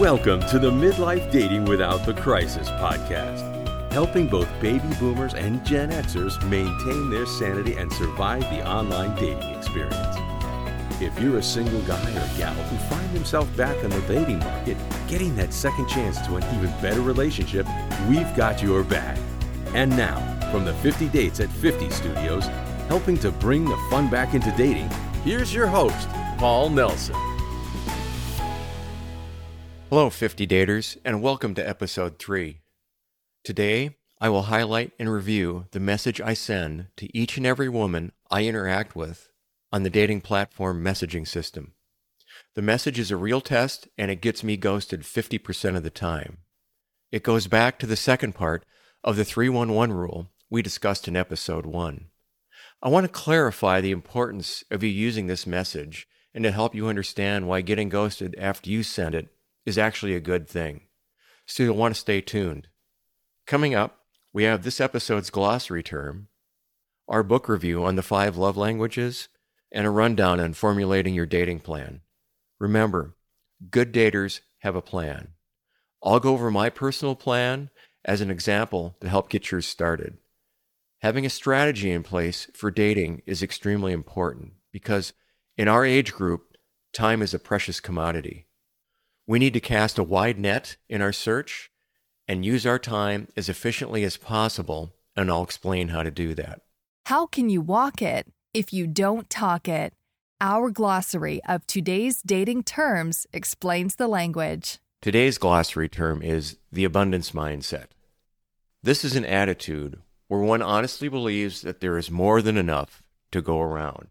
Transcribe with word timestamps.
Welcome 0.00 0.40
to 0.46 0.58
the 0.58 0.70
Midlife 0.70 1.30
Dating 1.30 1.66
Without 1.66 2.06
the 2.06 2.14
Crisis 2.14 2.70
podcast, 2.70 3.92
helping 3.92 4.28
both 4.28 4.48
baby 4.58 4.88
boomers 4.98 5.34
and 5.34 5.62
Gen 5.62 5.90
Xers 5.90 6.42
maintain 6.48 7.10
their 7.10 7.26
sanity 7.26 7.76
and 7.76 7.92
survive 7.92 8.40
the 8.44 8.66
online 8.66 9.14
dating 9.16 9.54
experience. 9.54 10.16
If 11.02 11.20
you're 11.20 11.36
a 11.36 11.42
single 11.42 11.82
guy 11.82 12.12
or 12.12 12.38
gal 12.38 12.54
who 12.54 12.78
find 12.88 13.14
themselves 13.14 13.54
back 13.58 13.76
on 13.84 13.90
the 13.90 14.00
dating 14.08 14.38
market, 14.38 14.78
getting 15.06 15.36
that 15.36 15.52
second 15.52 15.86
chance 15.86 16.18
to 16.26 16.36
an 16.36 16.44
even 16.56 16.70
better 16.80 17.02
relationship, 17.02 17.66
we've 18.08 18.34
got 18.34 18.62
your 18.62 18.82
back. 18.82 19.18
And 19.74 19.94
now, 19.98 20.18
from 20.50 20.64
the 20.64 20.72
50 20.76 21.08
Dates 21.08 21.40
at 21.40 21.50
50 21.50 21.90
studios, 21.90 22.46
helping 22.88 23.18
to 23.18 23.30
bring 23.32 23.66
the 23.66 23.76
fun 23.90 24.08
back 24.08 24.32
into 24.32 24.50
dating, 24.56 24.88
here's 25.24 25.52
your 25.52 25.66
host, 25.66 26.08
Paul 26.38 26.70
Nelson. 26.70 27.29
Hello, 29.90 30.08
50 30.08 30.46
daters, 30.46 30.96
and 31.04 31.20
welcome 31.20 31.52
to 31.56 31.68
episode 31.68 32.20
3. 32.20 32.60
Today, 33.42 33.96
I 34.20 34.28
will 34.28 34.42
highlight 34.42 34.92
and 35.00 35.12
review 35.12 35.66
the 35.72 35.80
message 35.80 36.20
I 36.20 36.32
send 36.32 36.86
to 36.98 37.08
each 37.12 37.36
and 37.36 37.44
every 37.44 37.68
woman 37.68 38.12
I 38.30 38.44
interact 38.44 38.94
with 38.94 39.30
on 39.72 39.82
the 39.82 39.90
dating 39.90 40.20
platform 40.20 40.84
messaging 40.84 41.26
system. 41.26 41.72
The 42.54 42.62
message 42.62 43.00
is 43.00 43.10
a 43.10 43.16
real 43.16 43.40
test, 43.40 43.88
and 43.98 44.12
it 44.12 44.20
gets 44.20 44.44
me 44.44 44.56
ghosted 44.56 45.00
50% 45.02 45.74
of 45.74 45.82
the 45.82 45.90
time. 45.90 46.38
It 47.10 47.24
goes 47.24 47.48
back 47.48 47.76
to 47.80 47.86
the 47.86 47.96
second 47.96 48.36
part 48.36 48.64
of 49.02 49.16
the 49.16 49.24
311 49.24 49.96
rule 49.96 50.30
we 50.48 50.62
discussed 50.62 51.08
in 51.08 51.16
episode 51.16 51.66
1. 51.66 52.06
I 52.80 52.88
want 52.88 53.06
to 53.06 53.12
clarify 53.12 53.80
the 53.80 53.90
importance 53.90 54.62
of 54.70 54.84
you 54.84 54.88
using 54.88 55.26
this 55.26 55.48
message 55.48 56.06
and 56.32 56.44
to 56.44 56.52
help 56.52 56.76
you 56.76 56.86
understand 56.86 57.48
why 57.48 57.60
getting 57.60 57.88
ghosted 57.88 58.36
after 58.38 58.70
you 58.70 58.84
send 58.84 59.16
it 59.16 59.30
is 59.66 59.78
actually 59.78 60.14
a 60.14 60.20
good 60.20 60.48
thing. 60.48 60.82
So 61.46 61.62
you'll 61.62 61.76
want 61.76 61.94
to 61.94 62.00
stay 62.00 62.20
tuned. 62.20 62.68
Coming 63.46 63.74
up, 63.74 63.98
we 64.32 64.44
have 64.44 64.62
this 64.62 64.80
episode's 64.80 65.30
glossary 65.30 65.82
term, 65.82 66.28
our 67.08 67.22
book 67.22 67.48
review 67.48 67.84
on 67.84 67.96
the 67.96 68.02
five 68.02 68.36
love 68.36 68.56
languages, 68.56 69.28
and 69.72 69.86
a 69.86 69.90
rundown 69.90 70.40
on 70.40 70.52
formulating 70.52 71.14
your 71.14 71.26
dating 71.26 71.60
plan. 71.60 72.00
Remember, 72.58 73.16
good 73.70 73.92
daters 73.92 74.40
have 74.60 74.76
a 74.76 74.82
plan. 74.82 75.28
I'll 76.02 76.20
go 76.20 76.32
over 76.32 76.50
my 76.50 76.70
personal 76.70 77.14
plan 77.14 77.70
as 78.04 78.20
an 78.20 78.30
example 78.30 78.96
to 79.00 79.08
help 79.08 79.28
get 79.28 79.50
yours 79.50 79.66
started. 79.66 80.18
Having 81.02 81.26
a 81.26 81.30
strategy 81.30 81.90
in 81.90 82.02
place 82.02 82.46
for 82.54 82.70
dating 82.70 83.22
is 83.26 83.42
extremely 83.42 83.92
important 83.92 84.52
because 84.72 85.12
in 85.56 85.68
our 85.68 85.84
age 85.84 86.12
group, 86.12 86.56
time 86.92 87.22
is 87.22 87.34
a 87.34 87.38
precious 87.38 87.80
commodity. 87.80 88.46
We 89.30 89.38
need 89.38 89.54
to 89.54 89.60
cast 89.60 89.96
a 89.96 90.02
wide 90.02 90.40
net 90.40 90.76
in 90.88 91.00
our 91.00 91.12
search 91.12 91.70
and 92.26 92.44
use 92.44 92.66
our 92.66 92.80
time 92.80 93.28
as 93.36 93.48
efficiently 93.48 94.02
as 94.02 94.16
possible, 94.16 94.92
and 95.14 95.30
I'll 95.30 95.44
explain 95.44 95.90
how 95.90 96.02
to 96.02 96.10
do 96.10 96.34
that. 96.34 96.62
How 97.06 97.26
can 97.26 97.48
you 97.48 97.60
walk 97.60 98.02
it 98.02 98.26
if 98.52 98.72
you 98.72 98.88
don't 98.88 99.30
talk 99.30 99.68
it? 99.68 99.94
Our 100.40 100.68
glossary 100.70 101.40
of 101.48 101.64
today's 101.68 102.22
dating 102.22 102.64
terms 102.64 103.28
explains 103.32 103.94
the 103.94 104.08
language. 104.08 104.80
Today's 105.00 105.38
glossary 105.38 105.88
term 105.88 106.22
is 106.22 106.56
the 106.72 106.84
abundance 106.84 107.30
mindset. 107.30 107.86
This 108.82 109.04
is 109.04 109.14
an 109.14 109.24
attitude 109.24 110.00
where 110.26 110.40
one 110.40 110.60
honestly 110.60 111.06
believes 111.06 111.62
that 111.62 111.78
there 111.78 111.96
is 111.96 112.10
more 112.10 112.42
than 112.42 112.56
enough 112.56 113.00
to 113.30 113.40
go 113.40 113.60
around. 113.60 114.08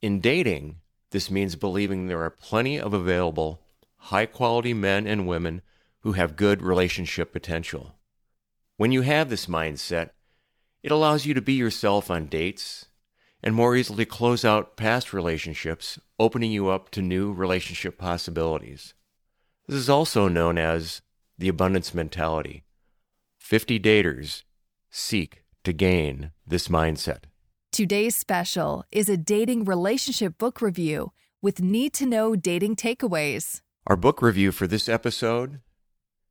In 0.00 0.18
dating, 0.18 0.76
this 1.10 1.30
means 1.30 1.56
believing 1.56 2.06
there 2.06 2.22
are 2.22 2.30
plenty 2.30 2.80
of 2.80 2.94
available 2.94 3.60
high 4.04 4.26
quality 4.26 4.74
men 4.74 5.06
and 5.06 5.28
women 5.28 5.62
who 6.00 6.12
have 6.12 6.36
good 6.36 6.62
relationship 6.62 7.32
potential. 7.32 7.96
When 8.76 8.92
you 8.92 9.02
have 9.02 9.28
this 9.28 9.46
mindset, 9.46 10.10
it 10.82 10.90
allows 10.90 11.26
you 11.26 11.34
to 11.34 11.42
be 11.42 11.52
yourself 11.52 12.10
on 12.10 12.26
dates 12.26 12.86
and 13.42 13.54
more 13.54 13.76
easily 13.76 14.04
close 14.04 14.44
out 14.44 14.76
past 14.76 15.12
relationships, 15.12 15.98
opening 16.18 16.50
you 16.50 16.68
up 16.68 16.90
to 16.90 17.02
new 17.02 17.32
relationship 17.32 17.98
possibilities. 17.98 18.94
This 19.66 19.76
is 19.76 19.90
also 19.90 20.28
known 20.28 20.58
as 20.58 21.02
the 21.38 21.48
abundance 21.48 21.94
mentality. 21.94 22.64
50 23.38 23.78
daters 23.80 24.42
seek 24.90 25.44
to 25.64 25.72
gain 25.72 26.32
this 26.46 26.68
mindset. 26.68 27.24
Today's 27.72 28.16
special 28.16 28.84
is 28.90 29.08
a 29.08 29.16
dating 29.16 29.64
relationship 29.64 30.38
book 30.38 30.60
review 30.60 31.12
with 31.40 31.62
need 31.62 31.92
to 31.94 32.06
know 32.06 32.34
dating 32.34 32.76
takeaways. 32.76 33.60
Our 33.86 33.96
book 33.96 34.20
review 34.20 34.52
for 34.52 34.66
this 34.66 34.90
episode 34.90 35.60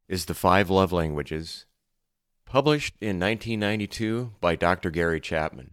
is 0.07 0.25
The 0.25 0.35
Five 0.35 0.69
Love 0.69 0.91
Languages, 0.91 1.65
published 2.45 2.93
in 3.01 3.19
1992 3.19 4.33
by 4.39 4.55
Dr. 4.55 4.91
Gary 4.91 5.19
Chapman. 5.19 5.71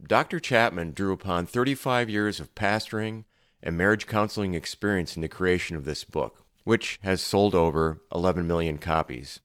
Dr. 0.00 0.38
Chapman 0.38 0.92
drew 0.92 1.12
upon 1.12 1.46
35 1.46 2.08
years 2.08 2.38
of 2.38 2.54
pastoring 2.54 3.24
and 3.60 3.76
marriage 3.76 4.06
counseling 4.06 4.54
experience 4.54 5.16
in 5.16 5.22
the 5.22 5.28
creation 5.28 5.76
of 5.76 5.84
this 5.84 6.04
book, 6.04 6.44
which 6.62 7.00
has 7.02 7.20
sold 7.20 7.56
over 7.56 8.00
11 8.14 8.46
million 8.46 8.78
copies. 8.78 9.40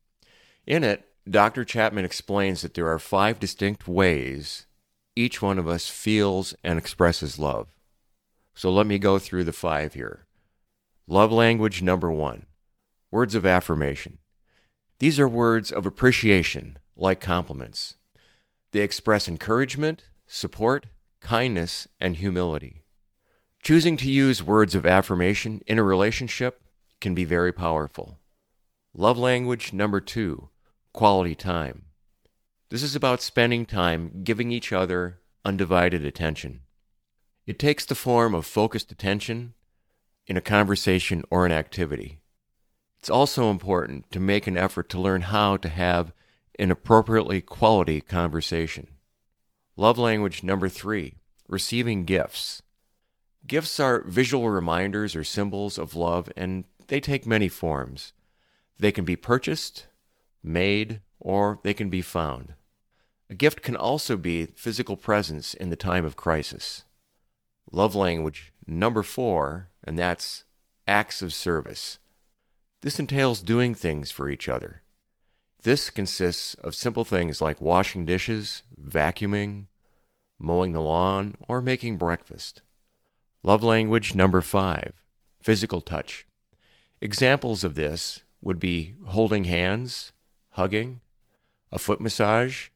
In 0.67 0.83
it, 0.83 1.03
Dr. 1.27 1.65
Chapman 1.65 2.05
explains 2.05 2.61
that 2.61 2.75
there 2.75 2.87
are 2.87 2.99
five 2.99 3.39
distinct 3.39 3.87
ways 3.87 4.67
each 5.15 5.41
one 5.41 5.57
of 5.57 5.67
us 5.67 5.89
feels 5.89 6.53
and 6.63 6.77
expresses 6.77 7.39
love. 7.39 7.69
So 8.53 8.71
let 8.71 8.85
me 8.85 8.99
go 8.99 9.17
through 9.17 9.45
the 9.45 9.51
five 9.51 9.95
here. 9.95 10.27
Love 11.11 11.31
language 11.31 11.81
number 11.81 12.11
one 12.11 12.45
words 13.09 13.33
of 13.33 13.43
affirmation. 13.43 14.19
These 14.99 15.19
are 15.19 15.27
words 15.27 15.71
of 15.71 15.87
appreciation, 15.87 16.77
like 16.95 17.19
compliments. 17.19 17.95
They 18.73 18.81
express 18.81 19.27
encouragement, 19.27 20.03
support, 20.27 20.85
kindness, 21.19 21.87
and 21.99 22.17
humility. 22.17 22.83
Choosing 23.63 23.97
to 23.97 24.11
use 24.11 24.43
words 24.43 24.75
of 24.75 24.85
affirmation 24.85 25.61
in 25.65 25.79
a 25.79 25.83
relationship 25.83 26.61
can 27.01 27.15
be 27.15 27.25
very 27.25 27.51
powerful. 27.51 28.19
Love 28.93 29.17
language 29.17 29.73
number 29.73 29.99
two 29.99 30.49
quality 30.93 31.33
time. 31.33 31.85
This 32.69 32.83
is 32.83 32.95
about 32.95 33.23
spending 33.23 33.65
time 33.65 34.21
giving 34.23 34.51
each 34.51 34.71
other 34.71 35.21
undivided 35.43 36.05
attention. 36.05 36.59
It 37.47 37.57
takes 37.57 37.83
the 37.83 37.95
form 37.95 38.35
of 38.35 38.45
focused 38.45 38.91
attention 38.91 39.55
in 40.29 40.37
a 40.37 40.41
conversation 40.41 41.23
or 41.31 41.45
an 41.47 41.51
activity. 41.51 42.19
It's 42.99 43.09
also 43.09 43.49
important 43.49 44.09
to 44.11 44.19
make 44.19 44.45
an 44.45 44.57
effort 44.57 44.87
to 44.89 45.01
learn 45.01 45.23
how 45.23 45.57
to 45.57 45.67
have 45.67 46.13
an 46.59 46.69
appropriately 46.69 47.41
quality 47.41 47.99
conversation. 47.99 48.87
Love 49.75 49.97
language 49.97 50.43
number 50.43 50.69
three 50.69 51.15
receiving 51.47 52.05
gifts. 52.05 52.61
Gifts 53.47 53.79
are 53.79 54.03
visual 54.03 54.51
reminders 54.51 55.15
or 55.15 55.23
symbols 55.23 55.79
of 55.79 55.95
love, 55.95 56.31
and 56.37 56.65
they 56.87 56.99
take 56.99 57.25
many 57.25 57.47
forms. 57.47 58.13
They 58.77 58.91
can 58.91 59.05
be 59.05 59.15
purchased, 59.15 59.87
made, 60.43 61.01
or 61.19 61.59
they 61.63 61.73
can 61.73 61.89
be 61.89 62.03
found. 62.03 62.53
A 63.31 63.33
gift 63.33 63.63
can 63.63 63.75
also 63.75 64.15
be 64.15 64.45
physical 64.45 64.95
presence 64.95 65.55
in 65.55 65.71
the 65.71 65.75
time 65.75 66.05
of 66.05 66.15
crisis. 66.15 66.83
Love 67.71 67.95
language 67.95 68.53
number 68.67 69.01
four 69.01 69.69
and 69.89 69.97
that's 69.97 70.43
acts 70.85 71.23
of 71.23 71.33
service. 71.33 71.97
This 72.81 72.99
entails 72.99 73.41
doing 73.41 73.73
things 73.73 74.11
for 74.11 74.29
each 74.29 74.47
other. 74.47 74.83
This 75.63 75.89
consists 75.89 76.53
of 76.53 76.75
simple 76.75 77.03
things 77.03 77.41
like 77.41 77.59
washing 77.59 78.05
dishes, 78.05 78.61
vacuuming, 78.79 79.65
mowing 80.37 80.73
the 80.73 80.79
lawn, 80.79 81.33
or 81.47 81.59
making 81.59 81.97
breakfast. 81.97 82.61
Love 83.41 83.63
language 83.63 84.13
number 84.13 84.41
five 84.41 84.93
physical 85.41 85.81
touch. 85.81 86.27
Examples 87.01 87.63
of 87.63 87.73
this 87.73 88.21
would 88.43 88.59
be 88.59 88.93
holding 89.07 89.45
hands, 89.45 90.11
hugging, 90.51 91.01
a 91.71 91.79
foot 91.79 91.99
massage, 91.99 92.67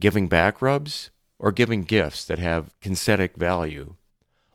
giving 0.00 0.28
back 0.28 0.60
rubs, 0.60 1.10
or 1.38 1.50
giving 1.50 1.82
gifts 1.82 2.26
that 2.26 2.38
have 2.38 2.74
kinesthetic 2.82 3.36
value 3.36 3.94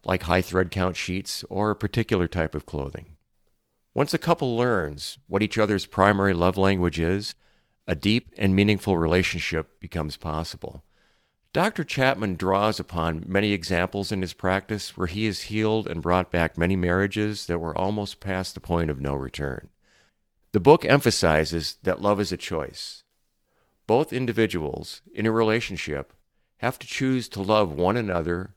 like 0.04 0.24
high 0.24 0.42
thread 0.42 0.72
count 0.72 0.96
sheets 0.96 1.44
or 1.50 1.72
a 1.72 1.76
particular 1.76 2.28
type 2.28 2.56
of 2.56 2.66
clothing. 2.66 3.18
Once 3.94 4.14
a 4.14 4.18
couple 4.18 4.56
learns 4.56 5.18
what 5.28 5.44
each 5.44 5.58
other's 5.58 5.86
primary 5.86 6.34
love 6.34 6.58
language 6.58 7.00
is, 7.00 7.36
a 7.88 7.96
deep 7.96 8.34
and 8.38 8.56
meaningful 8.56 8.98
relationship 8.98 9.80
becomes 9.80 10.18
possible. 10.18 10.84
Dr. 11.54 11.84
Chapman 11.84 12.36
draws 12.36 12.80
upon 12.80 13.26
many 13.28 13.52
examples 13.52 14.12
in 14.12 14.22
his 14.22 14.32
practice 14.32 14.96
where 14.96 15.08
he 15.08 15.26
has 15.26 15.44
healed 15.44 15.88
and 15.88 16.02
brought 16.02 16.32
back 16.32 16.58
many 16.58 16.78
marriages 16.78 17.48
that 17.48 17.60
were 17.60 17.78
almost 17.78 18.22
past 18.22 18.54
the 18.54 18.62
point 18.62 18.90
of 18.90 19.02
no 19.02 19.14
return. 19.14 19.68
The 20.54 20.62
book 20.62 20.86
emphasizes 20.86 21.78
that 21.84 22.02
love 22.02 22.22
is 22.22 22.32
a 22.32 22.38
choice. 22.38 23.04
Both 23.88 24.14
individuals 24.14 25.02
in 25.14 25.26
a 25.26 25.32
relationship 25.32 26.14
have 26.58 26.80
to 26.80 26.88
choose 26.88 27.28
to 27.30 27.42
love 27.42 27.74
one 27.74 27.98
another 27.98 28.56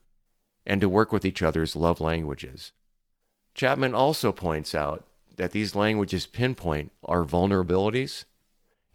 and 0.67 0.81
to 0.81 0.89
work 0.89 1.13
with 1.13 1.25
each 1.25 1.43
other's 1.43 1.77
love 1.77 2.01
languages. 2.01 2.73
Chapman 3.55 3.95
also 3.95 4.33
points 4.33 4.75
out 4.75 5.05
that 5.37 5.53
these 5.53 5.75
languages 5.75 6.27
pinpoint 6.27 6.93
our 7.05 7.25
vulnerabilities 7.25 8.25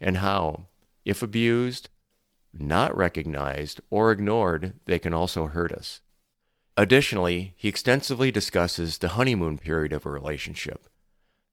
and 0.00 0.18
how, 0.18 0.66
if 1.04 1.22
abused, 1.22 1.88
not 2.52 2.96
recognized, 2.96 3.80
or 3.90 4.10
ignored, 4.10 4.74
they 4.86 4.98
can 4.98 5.14
also 5.14 5.46
hurt 5.46 5.72
us. 5.72 6.00
Additionally, 6.76 7.54
he 7.56 7.68
extensively 7.68 8.30
discusses 8.30 8.98
the 8.98 9.08
honeymoon 9.08 9.58
period 9.58 9.92
of 9.92 10.06
a 10.06 10.10
relationship. 10.10 10.88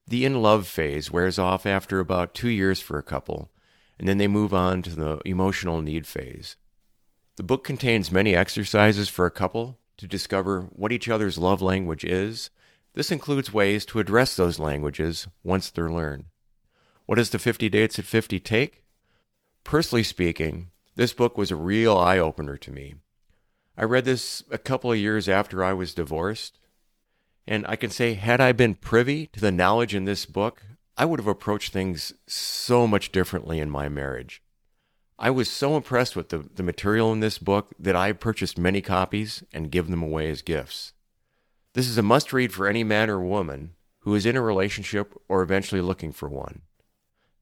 The 0.08 0.26
in 0.26 0.42
love 0.42 0.68
phase 0.68 1.12
wears 1.12 1.38
off 1.38 1.66
after 1.66 2.00
about 2.00 2.34
two 2.34 2.50
years 2.50 2.80
for 2.80 2.98
a 2.98 3.04
couple, 3.04 3.52
and 4.00 4.08
then 4.08 4.18
they 4.18 4.28
move 4.28 4.54
on 4.54 4.82
to 4.84 4.92
the 4.92 5.20
emotional 5.26 5.82
need 5.82 6.08
phase. 6.08 6.56
The 7.36 7.44
book 7.44 7.64
contains 7.64 8.12
many 8.12 8.34
exercises 8.34 9.10
for 9.10 9.26
a 9.26 9.32
couple 9.32 9.78
to 9.98 10.08
discover 10.08 10.62
what 10.72 10.92
each 10.92 11.10
other's 11.10 11.38
love 11.38 11.62
language 11.62 12.04
is. 12.04 12.50
This 12.94 13.12
includes 13.12 13.54
ways 13.54 13.86
to 13.88 14.00
address 14.00 14.36
those 14.36 14.60
languages 14.60 15.28
once 15.44 15.70
they're 15.70 15.92
learned. 15.92 16.26
What 17.06 17.16
does 17.16 17.30
the 17.30 17.40
50 17.40 17.70
Dates 17.70 18.00
at 18.00 18.06
50 18.06 18.40
take? 18.40 18.84
Personally 19.64 20.04
speaking, 20.04 20.72
this 20.96 21.14
book 21.14 21.38
was 21.38 21.52
a 21.52 21.56
real 21.56 21.98
eye 21.98 22.18
opener 22.18 22.58
to 22.58 22.72
me. 22.72 22.96
I 23.78 23.84
read 23.84 24.06
this 24.06 24.44
a 24.50 24.58
couple 24.58 24.92
of 24.92 24.98
years 24.98 25.30
after 25.30 25.64
I 25.64 25.74
was 25.74 25.94
divorced, 25.94 26.60
and 27.46 27.66
I 27.68 27.76
can 27.76 27.92
say, 27.92 28.16
had 28.16 28.42
I 28.42 28.52
been 28.52 28.76
privy 28.76 29.28
to 29.28 29.40
the 29.40 29.52
knowledge 29.52 29.94
in 29.94 30.06
this 30.06 30.26
book, 30.26 30.64
I 30.98 31.06
would 31.06 31.20
have 31.20 31.28
approached 31.28 31.72
things 31.72 32.14
so 32.26 32.88
much 32.88 33.12
differently 33.12 33.60
in 33.60 33.70
my 33.70 33.88
marriage. 33.88 34.42
I 35.20 35.32
was 35.32 35.50
so 35.50 35.76
impressed 35.76 36.16
with 36.16 36.30
the, 36.30 36.38
the 36.38 36.62
material 36.62 37.12
in 37.12 37.22
this 37.22 37.40
book 37.40 37.74
that 37.80 37.96
I 37.96 38.12
purchased 38.12 38.58
many 38.58 38.82
copies 38.82 39.44
and 39.52 39.72
given 39.72 39.90
them 39.90 40.04
away 40.04 40.30
as 40.30 40.44
gifts. 40.44 40.94
This 41.74 41.88
is 41.88 41.98
a 41.98 42.04
must 42.04 42.32
read 42.32 42.54
for 42.54 42.68
any 42.68 42.84
man 42.84 43.10
or 43.10 43.20
woman 43.20 43.72
who 44.02 44.14
is 44.14 44.28
in 44.28 44.36
a 44.36 44.42
relationship 44.42 45.14
or 45.28 45.42
eventually 45.42 45.82
looking 45.82 46.12
for 46.12 46.30
one. 46.30 46.62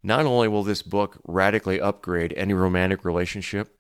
Not 0.01 0.25
only 0.25 0.48
will 0.48 0.63
this 0.63 0.83
book 0.83 1.18
radically 1.27 1.81
upgrade 1.81 2.33
any 2.38 2.54
romantic 2.54 3.04
relationship, 3.04 3.77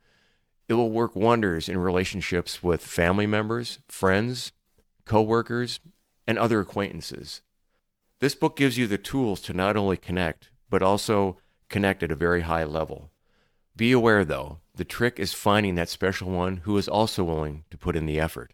it 0.67 0.73
will 0.73 0.91
work 0.91 1.15
wonders 1.15 1.69
in 1.69 1.77
relationships 1.77 2.61
with 2.61 2.81
family 2.85 3.27
members, 3.27 3.79
friends, 3.87 4.51
coworkers, 5.05 5.79
and 6.27 6.37
other 6.37 6.59
acquaintances. 6.59 7.41
This 8.19 8.35
book 8.35 8.57
gives 8.57 8.77
you 8.77 8.87
the 8.87 8.97
tools 8.97 9.39
to 9.41 9.53
not 9.53 9.77
only 9.77 9.97
connect, 9.97 10.49
but 10.69 10.81
also 10.81 11.37
connect 11.69 12.03
at 12.03 12.11
a 12.11 12.15
very 12.15 12.41
high 12.41 12.63
level. 12.63 13.11
Be 13.77 13.91
aware, 13.91 14.23
though, 14.23 14.59
the 14.75 14.85
trick 14.85 15.19
is 15.19 15.33
finding 15.33 15.75
that 15.75 15.89
special 15.89 16.29
one 16.29 16.57
who 16.63 16.77
is 16.77 16.87
also 16.87 17.25
willing 17.25 17.65
to 17.71 17.77
put 17.77 17.97
in 17.97 18.05
the 18.05 18.19
effort. 18.19 18.53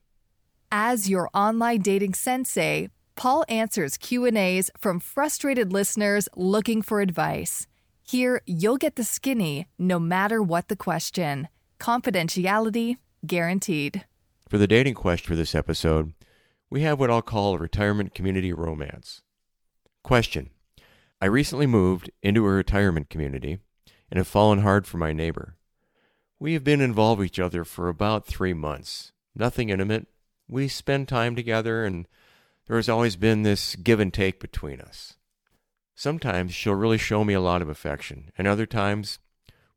As 0.71 1.09
your 1.09 1.29
online 1.33 1.81
dating 1.81 2.15
sensei, 2.15 2.89
Paul 3.15 3.45
answers 3.47 3.97
Q&As 3.97 4.71
from 4.79 5.00
frustrated 5.00 5.71
listeners 5.71 6.27
looking 6.35 6.81
for 6.81 7.01
advice. 7.01 7.68
Here, 8.01 8.41
you'll 8.47 8.77
get 8.77 8.95
the 8.95 9.03
skinny 9.03 9.68
no 9.77 10.00
matter 10.00 10.41
what 10.41 10.69
the 10.69 10.75
question. 10.75 11.47
Confidentiality 11.79 12.97
guaranteed. 13.24 14.06
For 14.50 14.57
the 14.57 14.67
dating 14.67 14.95
question 14.95 15.27
for 15.27 15.35
this 15.35 15.53
episode, 15.53 16.13
we 16.71 16.81
have 16.81 17.00
what 17.00 17.12
I'll 17.12 17.21
call 17.21 17.53
a 17.53 17.59
retirement 17.59 18.15
community 18.15 18.51
romance. 18.53 19.21
Question 20.03 20.50
I 21.21 21.27
recently 21.27 21.67
moved 21.67 22.09
into 22.24 22.44
a 22.47 22.50
retirement 22.50 23.09
community 23.09 23.59
and 24.12 24.18
have 24.18 24.28
fallen 24.28 24.60
hard 24.60 24.86
for 24.86 24.98
my 24.98 25.13
neighbor. 25.13 25.56
We 26.38 26.54
have 26.54 26.63
been 26.63 26.81
involved 26.81 27.19
with 27.19 27.28
each 27.28 27.40
other 27.40 27.63
for 27.63 27.88
about 27.88 28.28
three 28.28 28.54
months. 28.54 29.13
Nothing 29.34 29.69
intimate. 29.69 30.08
We 30.50 30.68
spend 30.68 31.08
time 31.08 31.36
together, 31.36 31.86
and 31.86 32.08
there 32.68 32.75
has 32.75 32.90
always 32.90 33.16
been 33.16 33.44
this 33.44 33.75
give 33.78 34.02
and 34.02 34.13
take 34.13 34.42
between 34.42 34.81
us. 34.81 35.13
Sometimes 35.96 36.54
she'll 36.54 36.74
really 36.74 36.98
show 36.98 37.24
me 37.24 37.34
a 37.34 37.40
lot 37.40 37.62
of 37.62 37.69
affection, 37.69 38.31
and 38.38 38.48
other 38.48 38.66
times 38.66 39.19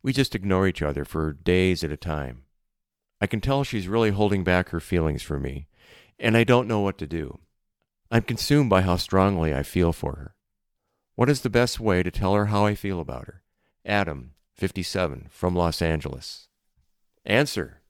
we 0.03 0.13
just 0.13 0.35
ignore 0.35 0.67
each 0.67 0.83
other 0.83 1.05
for 1.05 1.33
days 1.33 1.85
at 1.85 1.93
a 1.93 1.97
time. 1.97 2.43
I 3.21 3.27
can 3.27 3.41
tell 3.41 3.63
she's 3.63 3.89
really 3.89 4.11
holding 4.11 4.43
back 4.43 4.71
her 4.71 4.81
feelings 4.81 5.23
for 5.23 5.39
me, 5.39 5.69
and 6.19 6.37
I 6.37 6.43
don't 6.45 6.69
know 6.69 6.81
what 6.81 6.99
to 6.99 7.07
do. 7.07 7.39
I'm 8.11 8.23
consumed 8.23 8.71
by 8.71 8.83
how 8.83 8.97
strongly 8.97 9.55
I 9.55 9.63
feel 9.63 9.93
for 9.93 10.17
her. 10.17 10.35
What 11.15 11.31
is 11.31 11.43
the 11.43 11.51
best 11.51 11.79
way 11.79 12.03
to 12.03 12.11
tell 12.11 12.35
her 12.35 12.47
how 12.47 12.67
I 12.67 12.75
feel 12.75 13.01
about 13.01 13.27
her? 13.27 13.44
Adam, 13.85 14.33
57, 14.55 15.29
from 15.31 15.55
Los 15.55 15.83
Angeles. 15.83 16.49
Answer 17.27 17.83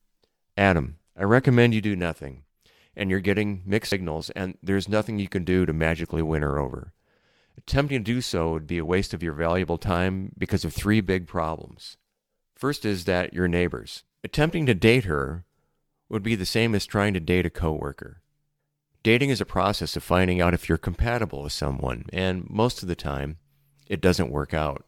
Adam, 0.56 0.99
I 1.17 1.23
recommend 1.23 1.75
you 1.75 1.81
do 1.81 1.94
nothing, 1.94 2.44
and 2.96 3.11
you're 3.11 3.20
getting 3.20 3.62
mixed 3.64 3.91
signals, 3.91 4.31
and 4.31 4.58
there's 4.62 4.88
nothing 4.88 5.19
you 5.19 5.29
can 5.29 5.44
do 5.44 5.64
to 5.67 5.73
magically 5.73 6.23
win 6.23 6.43
her 6.43 6.58
over. 6.58 6.93
Attempting 7.56 8.05
to 8.05 8.12
do 8.12 8.20
so 8.20 8.52
would 8.52 8.67
be 8.67 8.79
a 8.79 8.85
waste 8.85 9.14
of 9.14 9.23
your 9.23 9.35
valuable 9.35 9.79
time 9.79 10.32
because 10.37 10.64
of 10.64 10.75
three 10.75 11.00
big 11.00 11.29
problems. 11.29 11.96
First 12.56 12.85
is 12.85 13.05
that 13.05 13.32
you're 13.32 13.49
neighbors. 13.49 14.02
Attempting 14.25 14.67
to 14.67 14.75
date 14.75 15.05
her 15.05 15.44
would 16.08 16.23
be 16.23 16.35
the 16.35 16.46
same 16.46 16.75
as 16.75 16.87
trying 16.87 17.14
to 17.14 17.20
date 17.20 17.46
a 17.46 17.50
coworker. 17.50 18.20
Dating 19.05 19.31
is 19.31 19.41
a 19.41 19.46
process 19.46 19.96
of 19.96 20.02
finding 20.02 20.41
out 20.41 20.55
if 20.55 20.69
you're 20.69 20.79
compatible 20.79 21.43
with 21.43 21.52
someone, 21.52 22.06
and 22.12 22.49
most 22.50 22.82
of 22.82 22.88
the 22.88 22.96
time, 22.96 23.37
it 23.87 24.00
doesn't 24.00 24.31
work 24.31 24.55
out. 24.55 24.85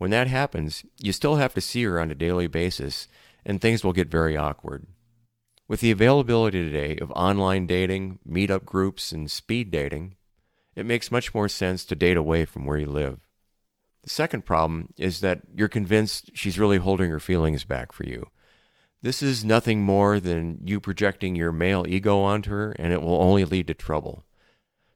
When 0.00 0.12
that 0.12 0.28
happens, 0.28 0.82
you 0.98 1.12
still 1.12 1.36
have 1.36 1.52
to 1.52 1.60
see 1.60 1.84
her 1.84 2.00
on 2.00 2.10
a 2.10 2.14
daily 2.14 2.46
basis, 2.46 3.06
and 3.44 3.60
things 3.60 3.84
will 3.84 3.92
get 3.92 4.10
very 4.10 4.34
awkward. 4.34 4.86
With 5.68 5.80
the 5.80 5.90
availability 5.90 6.64
today 6.64 6.96
of 6.96 7.10
online 7.10 7.66
dating, 7.66 8.18
meetup 8.26 8.64
groups, 8.64 9.12
and 9.12 9.30
speed 9.30 9.70
dating, 9.70 10.16
it 10.74 10.86
makes 10.86 11.10
much 11.10 11.34
more 11.34 11.50
sense 11.50 11.84
to 11.84 11.94
date 11.94 12.16
away 12.16 12.46
from 12.46 12.64
where 12.64 12.78
you 12.78 12.86
live. 12.86 13.28
The 14.02 14.08
second 14.08 14.46
problem 14.46 14.94
is 14.96 15.20
that 15.20 15.42
you're 15.54 15.68
convinced 15.68 16.30
she's 16.32 16.58
really 16.58 16.78
holding 16.78 17.10
her 17.10 17.20
feelings 17.20 17.64
back 17.64 17.92
for 17.92 18.06
you. 18.06 18.30
This 19.02 19.22
is 19.22 19.44
nothing 19.44 19.82
more 19.82 20.18
than 20.18 20.60
you 20.64 20.80
projecting 20.80 21.36
your 21.36 21.52
male 21.52 21.84
ego 21.86 22.20
onto 22.20 22.48
her, 22.48 22.72
and 22.78 22.94
it 22.94 23.02
will 23.02 23.20
only 23.20 23.44
lead 23.44 23.66
to 23.66 23.74
trouble. 23.74 24.24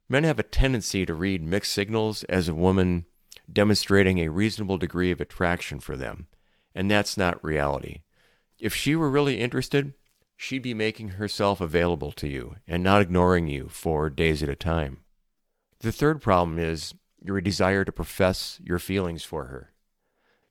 Men 0.08 0.24
have 0.24 0.38
a 0.38 0.42
tendency 0.42 1.04
to 1.04 1.12
read 1.12 1.42
mixed 1.42 1.74
signals 1.74 2.24
as 2.24 2.48
a 2.48 2.54
woman 2.54 3.04
demonstrating 3.52 4.18
a 4.18 4.28
reasonable 4.28 4.78
degree 4.78 5.10
of 5.10 5.20
attraction 5.20 5.80
for 5.80 5.96
them, 5.96 6.26
and 6.74 6.90
that's 6.90 7.16
not 7.16 7.42
reality. 7.44 8.02
If 8.58 8.74
she 8.74 8.96
were 8.96 9.10
really 9.10 9.40
interested, 9.40 9.94
she'd 10.36 10.62
be 10.62 10.74
making 10.74 11.10
herself 11.10 11.60
available 11.60 12.12
to 12.12 12.28
you 12.28 12.56
and 12.66 12.82
not 12.82 13.02
ignoring 13.02 13.46
you 13.48 13.68
for 13.68 14.10
days 14.10 14.42
at 14.42 14.48
a 14.48 14.56
time. 14.56 14.98
The 15.80 15.92
third 15.92 16.22
problem 16.22 16.58
is 16.58 16.94
your 17.22 17.40
desire 17.40 17.84
to 17.84 17.92
profess 17.92 18.60
your 18.62 18.78
feelings 18.78 19.24
for 19.24 19.46
her. 19.46 19.72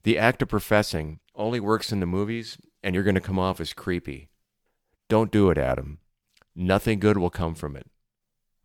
The 0.03 0.17
act 0.17 0.41
of 0.41 0.49
professing 0.49 1.19
only 1.35 1.59
works 1.59 1.91
in 1.91 1.99
the 1.99 2.05
movies, 2.05 2.57
and 2.83 2.93
you're 2.93 3.03
going 3.03 3.15
to 3.15 3.21
come 3.21 3.39
off 3.39 3.61
as 3.61 3.73
creepy. 3.73 4.29
Don't 5.07 5.31
do 5.31 5.49
it, 5.49 5.57
Adam. 5.57 5.99
Nothing 6.55 6.99
good 6.99 7.17
will 7.17 7.29
come 7.29 7.55
from 7.55 7.75
it. 7.75 7.87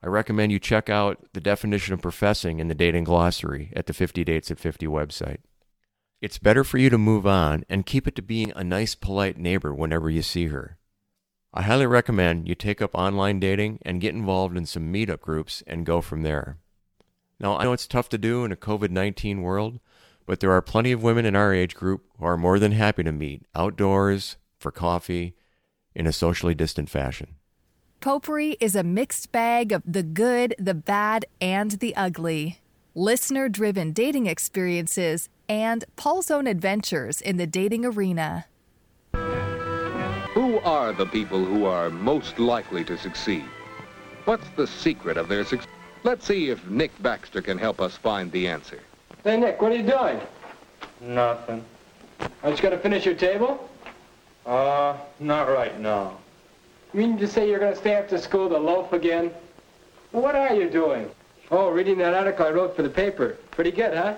I 0.03 0.07
recommend 0.07 0.53
you 0.53 0.61
check 0.61 0.89
out 0.89 1.27
the 1.33 1.41
definition 1.41 1.93
of 1.93 2.03
professing 2.03 2.61
in 2.61 2.69
the 2.69 2.75
dating 2.75 3.05
glossary 3.05 3.73
at 3.75 3.87
the 3.87 3.93
50 3.93 4.23
Dates 4.25 4.51
at 4.51 4.61
50 4.61 4.87
website. 4.87 5.39
It's 6.21 6.39
better 6.39 6.65
for 6.65 6.79
you 6.79 6.89
to 6.91 6.99
move 6.99 7.27
on 7.27 7.65
and 7.69 7.87
keep 7.87 8.07
it 8.07 8.15
to 8.17 8.23
being 8.23 8.53
a 8.55 8.65
nice, 8.65 8.95
polite 8.95 9.39
neighbor 9.39 9.75
whenever 9.75 10.09
you 10.09 10.23
see 10.23 10.49
her. 10.49 10.79
I 11.53 11.63
highly 11.63 11.87
recommend 11.87 12.49
you 12.49 12.55
take 12.55 12.81
up 12.83 12.95
online 12.95 13.41
dating 13.41 13.81
and 13.83 14.01
get 14.01 14.15
involved 14.15 14.57
in 14.57 14.67
some 14.67 14.93
meetup 14.93 15.21
groups 15.21 15.63
and 15.67 15.87
go 15.87 16.01
from 16.01 16.23
there. 16.23 16.59
Now, 17.41 17.57
I 17.57 17.65
know 17.65 17.73
it's 17.73 17.87
tough 17.87 18.09
to 18.11 18.19
do 18.19 18.45
in 18.45 18.53
a 18.53 18.57
COVID 18.57 18.91
19 18.91 19.43
world, 19.43 19.81
but 20.27 20.41
there 20.41 20.53
are 20.53 20.61
plenty 20.61 20.93
of 20.93 21.03
women 21.03 21.25
in 21.25 21.35
our 21.35 21.55
age 21.55 21.75
group 21.75 22.05
who 22.19 22.25
are 22.25 22.37
more 22.37 22.59
than 22.59 22.73
happy 22.73 23.03
to 23.03 23.13
meet 23.13 23.47
outdoors 23.55 24.37
for 24.59 24.71
coffee 24.71 25.35
in 25.95 26.07
a 26.07 26.13
socially 26.13 26.55
distant 26.55 26.91
fashion. 26.91 27.37
Potpourri 28.01 28.57
is 28.61 28.77
a 28.77 28.85
mixed 28.85 29.33
bag 29.33 29.73
of 29.73 29.83
the 29.85 30.05
good, 30.05 30.55
the 30.57 30.75
bad, 30.75 31.27
and 31.41 31.73
the 31.73 31.97
ugly. 31.97 32.61
Listener 32.95 33.49
driven 33.49 33.91
dating 33.91 34.27
experiences 34.27 35.29
and 35.49 35.85
Paul's 35.97 36.31
own 36.31 36.47
adventures 36.47 37.21
in 37.21 37.39
the 37.39 37.47
dating 37.47 37.85
arena. 37.85 38.47
Who 39.13 40.61
are 40.61 40.93
the 40.93 41.07
people 41.07 41.45
who 41.45 41.65
are 41.65 41.91
most 41.91 42.39
likely 42.39 42.85
to 42.85 42.97
succeed? 42.97 43.45
What's 44.27 44.49
the 44.51 44.69
secret 44.69 45.17
of 45.17 45.29
their 45.29 45.45
success? 45.45 45.69
Let's 46.05 46.25
see 46.25 46.51
if 46.51 46.65
Nick 46.69 46.93
Baxter 47.03 47.43
can 47.43 47.59
help 47.59 47.81
us 47.81 47.97
find 47.97 48.31
the 48.31 48.47
answer. 48.47 48.79
Hey, 49.25 49.41
Nick, 49.41 49.61
what 49.61 49.73
are 49.73 49.77
you 49.77 49.83
doing? 49.83 50.21
Nothing. 51.01 51.65
Aren't 52.45 52.59
you 52.59 52.63
going 52.63 52.77
to 52.77 52.81
finish 52.81 53.05
your 53.05 53.17
table? 53.17 53.69
Uh, 54.47 54.97
not 55.19 55.49
right 55.49 55.81
now. 55.81 56.19
You 56.93 57.01
mean 57.01 57.19
to 57.19 57.29
say 57.29 57.49
you're 57.49 57.59
going 57.59 57.75
to 57.75 57.79
stay 57.79 57.95
after 57.95 58.17
school 58.17 58.49
to 58.49 58.59
loaf 58.59 58.93
again? 58.93 59.31
What 60.13 60.35
are 60.35 60.55
you 60.55 60.71
doing? 60.71 61.11
Oh, 61.51 61.69
reading 61.71 61.99
that 61.99 62.15
article 62.15 62.47
I 62.47 62.51
wrote 62.51 62.77
for 62.77 62.83
the 62.83 62.89
paper. 62.89 63.37
Pretty 63.51 63.71
good, 63.71 63.95
huh? 63.95 64.15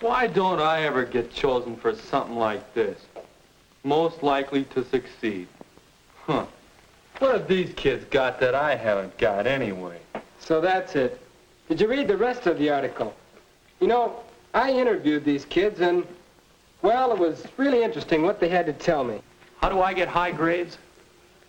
Why 0.00 0.26
don't 0.26 0.60
I 0.60 0.82
ever 0.82 1.04
get 1.04 1.32
chosen 1.32 1.76
for 1.76 1.94
something 1.94 2.36
like 2.36 2.74
this? 2.74 3.00
Most 3.84 4.22
likely 4.22 4.64
to 4.64 4.84
succeed. 4.84 5.48
Huh. 6.26 6.44
What 7.20 7.32
have 7.32 7.48
these 7.48 7.72
kids 7.74 8.04
got 8.10 8.38
that 8.40 8.54
I 8.54 8.76
haven't 8.76 9.16
got 9.16 9.46
anyway? 9.46 9.98
So 10.40 10.60
that's 10.60 10.94
it. 10.94 11.20
Did 11.68 11.80
you 11.80 11.88
read 11.88 12.06
the 12.06 12.16
rest 12.16 12.46
of 12.46 12.58
the 12.58 12.70
article? 12.70 13.14
You 13.80 13.86
know, 13.86 14.20
I 14.54 14.70
interviewed 14.72 15.24
these 15.24 15.44
kids, 15.46 15.80
and, 15.80 16.06
well, 16.82 17.12
it 17.12 17.18
was 17.18 17.44
really 17.56 17.82
interesting 17.82 18.22
what 18.22 18.40
they 18.40 18.48
had 18.48 18.66
to 18.66 18.72
tell 18.72 19.04
me. 19.04 19.20
How 19.60 19.68
do 19.68 19.80
I 19.80 19.94
get 19.94 20.08
high 20.08 20.30
grades? 20.30 20.78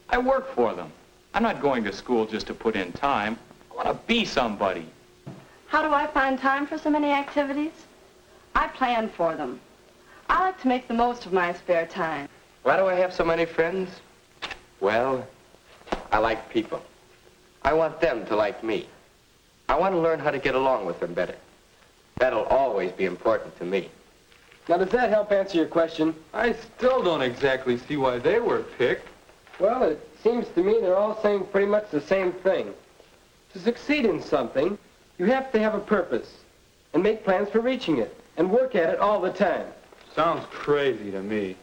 I 0.09 0.17
work 0.17 0.53
for 0.55 0.73
them. 0.73 0.91
I'm 1.33 1.43
not 1.43 1.61
going 1.61 1.83
to 1.83 1.93
school 1.93 2.25
just 2.25 2.47
to 2.47 2.53
put 2.53 2.75
in 2.75 2.91
time. 2.93 3.37
I 3.71 3.75
want 3.75 3.87
to 3.87 4.07
be 4.07 4.25
somebody. 4.25 4.85
How 5.67 5.83
do 5.83 5.93
I 5.93 6.07
find 6.07 6.39
time 6.39 6.65
for 6.65 6.77
so 6.77 6.89
many 6.89 7.11
activities? 7.11 7.71
I 8.55 8.67
plan 8.67 9.09
for 9.09 9.35
them. 9.35 9.59
I 10.29 10.41
like 10.41 10.59
to 10.61 10.67
make 10.67 10.87
the 10.87 10.93
most 10.95 11.25
of 11.25 11.33
my 11.33 11.53
spare 11.53 11.85
time. 11.85 12.27
Why 12.63 12.77
do 12.77 12.87
I 12.87 12.95
have 12.95 13.13
so 13.13 13.23
many 13.23 13.45
friends? 13.45 13.89
Well, 14.79 15.27
I 16.11 16.17
like 16.17 16.49
people. 16.49 16.81
I 17.63 17.73
want 17.73 18.01
them 18.01 18.25
to 18.27 18.35
like 18.35 18.63
me. 18.63 18.87
I 19.67 19.77
want 19.77 19.93
to 19.93 19.99
learn 19.99 20.19
how 20.19 20.31
to 20.31 20.39
get 20.39 20.55
along 20.55 20.85
with 20.85 20.99
them 20.99 21.13
better. 21.13 21.35
That'll 22.17 22.45
always 22.45 22.91
be 22.91 23.05
important 23.05 23.57
to 23.59 23.65
me. 23.65 23.89
Now, 24.67 24.77
does 24.77 24.89
that 24.89 25.09
help 25.09 25.31
answer 25.31 25.57
your 25.57 25.67
question? 25.67 26.15
I 26.33 26.53
still 26.53 27.03
don't 27.03 27.21
exactly 27.21 27.77
see 27.77 27.97
why 27.97 28.17
they 28.19 28.39
were 28.39 28.63
picked. 28.77 29.07
Well, 29.59 29.83
it 29.83 29.99
seems 30.23 30.47
to 30.55 30.63
me 30.63 30.79
they're 30.79 30.95
all 30.95 31.21
saying 31.21 31.45
pretty 31.51 31.67
much 31.67 31.91
the 31.91 32.01
same 32.01 32.31
thing. 32.31 32.73
To 33.53 33.59
succeed 33.59 34.05
in 34.05 34.21
something, 34.21 34.77
you 35.17 35.25
have 35.25 35.51
to 35.51 35.59
have 35.59 35.75
a 35.75 35.79
purpose 35.79 36.33
and 36.93 37.03
make 37.03 37.23
plans 37.23 37.49
for 37.49 37.59
reaching 37.59 37.97
it 37.97 38.15
and 38.37 38.49
work 38.49 38.75
at 38.75 38.89
it 38.89 38.99
all 38.99 39.19
the 39.19 39.31
time. 39.31 39.67
Sounds 40.15 40.45
crazy 40.49 41.11
to 41.11 41.21
me. 41.21 41.55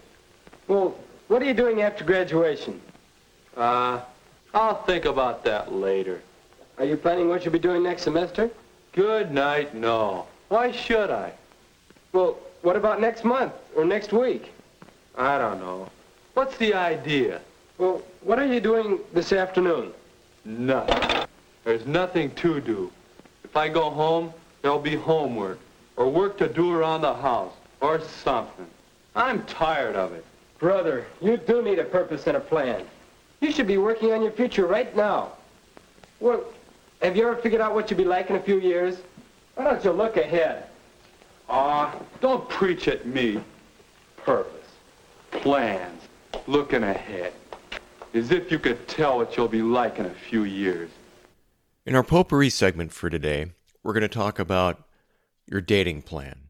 Well, 0.68 0.94
what 1.28 1.42
are 1.42 1.46
you 1.46 1.54
doing 1.54 1.82
after 1.82 2.04
graduation? 2.04 2.80
Uh, 3.56 4.00
I'll 4.52 4.82
think 4.82 5.06
about 5.06 5.44
that 5.44 5.72
later. 5.72 6.20
Are 6.78 6.84
you 6.84 6.96
planning 6.96 7.28
what 7.28 7.44
you'll 7.44 7.52
be 7.52 7.58
doing 7.58 7.82
next 7.82 8.02
semester? 8.02 8.50
Good 8.92 9.32
night, 9.32 9.74
no. 9.74 10.26
Why 10.48 10.70
should 10.70 11.10
I? 11.10 11.32
Well, 12.12 12.38
what 12.62 12.76
about 12.76 13.00
next 13.00 13.24
month 13.24 13.52
or 13.74 13.84
next 13.84 14.12
week? 14.12 14.52
I 15.16 15.38
don't 15.38 15.60
know. 15.60 15.88
What's 16.34 16.56
the 16.58 16.74
idea? 16.74 17.40
Well, 17.78 18.02
what 18.22 18.38
are 18.38 18.46
you 18.46 18.60
doing 18.60 19.00
this 19.12 19.32
afternoon? 19.32 19.92
Nothing. 20.44 21.26
There's 21.64 21.86
nothing 21.86 22.30
to 22.36 22.60
do. 22.60 22.90
If 23.44 23.56
I 23.56 23.68
go 23.68 23.90
home, 23.90 24.32
there'll 24.62 24.78
be 24.78 24.96
homework 24.96 25.58
or 25.96 26.08
work 26.08 26.38
to 26.38 26.48
do 26.48 26.72
around 26.72 27.02
the 27.02 27.14
house 27.14 27.52
or 27.80 28.00
something. 28.00 28.66
I'm 29.14 29.44
tired 29.44 29.96
of 29.96 30.12
it. 30.12 30.24
Brother, 30.58 31.06
you 31.20 31.36
do 31.36 31.62
need 31.62 31.78
a 31.78 31.84
purpose 31.84 32.26
and 32.26 32.36
a 32.36 32.40
plan. 32.40 32.84
You 33.40 33.52
should 33.52 33.66
be 33.66 33.76
working 33.76 34.12
on 34.12 34.22
your 34.22 34.32
future 34.32 34.66
right 34.66 34.94
now. 34.96 35.32
Well, 36.20 36.44
have 37.02 37.16
you 37.16 37.28
ever 37.28 37.36
figured 37.36 37.60
out 37.60 37.74
what 37.74 37.90
you'll 37.90 37.98
be 37.98 38.04
like 38.04 38.30
in 38.30 38.36
a 38.36 38.40
few 38.42 38.58
years? 38.58 38.96
Why 39.54 39.64
don't 39.64 39.84
you 39.84 39.90
look 39.90 40.16
ahead? 40.16 40.64
Ah, 41.48 41.94
don't 42.20 42.48
preach 42.48 42.88
at 42.88 43.06
me. 43.06 43.40
Purpose. 44.16 44.52
Plans. 45.30 46.02
Looking 46.46 46.82
ahead. 46.82 47.32
As 48.16 48.30
if 48.30 48.50
you 48.50 48.58
could 48.58 48.88
tell 48.88 49.18
what 49.18 49.36
you'll 49.36 49.46
be 49.46 49.60
like 49.60 49.98
in 49.98 50.06
a 50.06 50.14
few 50.14 50.44
years. 50.44 50.88
In 51.84 51.94
our 51.94 52.02
potpourri 52.02 52.48
segment 52.48 52.90
for 52.90 53.10
today, 53.10 53.52
we're 53.82 53.92
going 53.92 54.00
to 54.00 54.08
talk 54.08 54.38
about 54.38 54.88
your 55.46 55.60
dating 55.60 56.00
plan. 56.00 56.48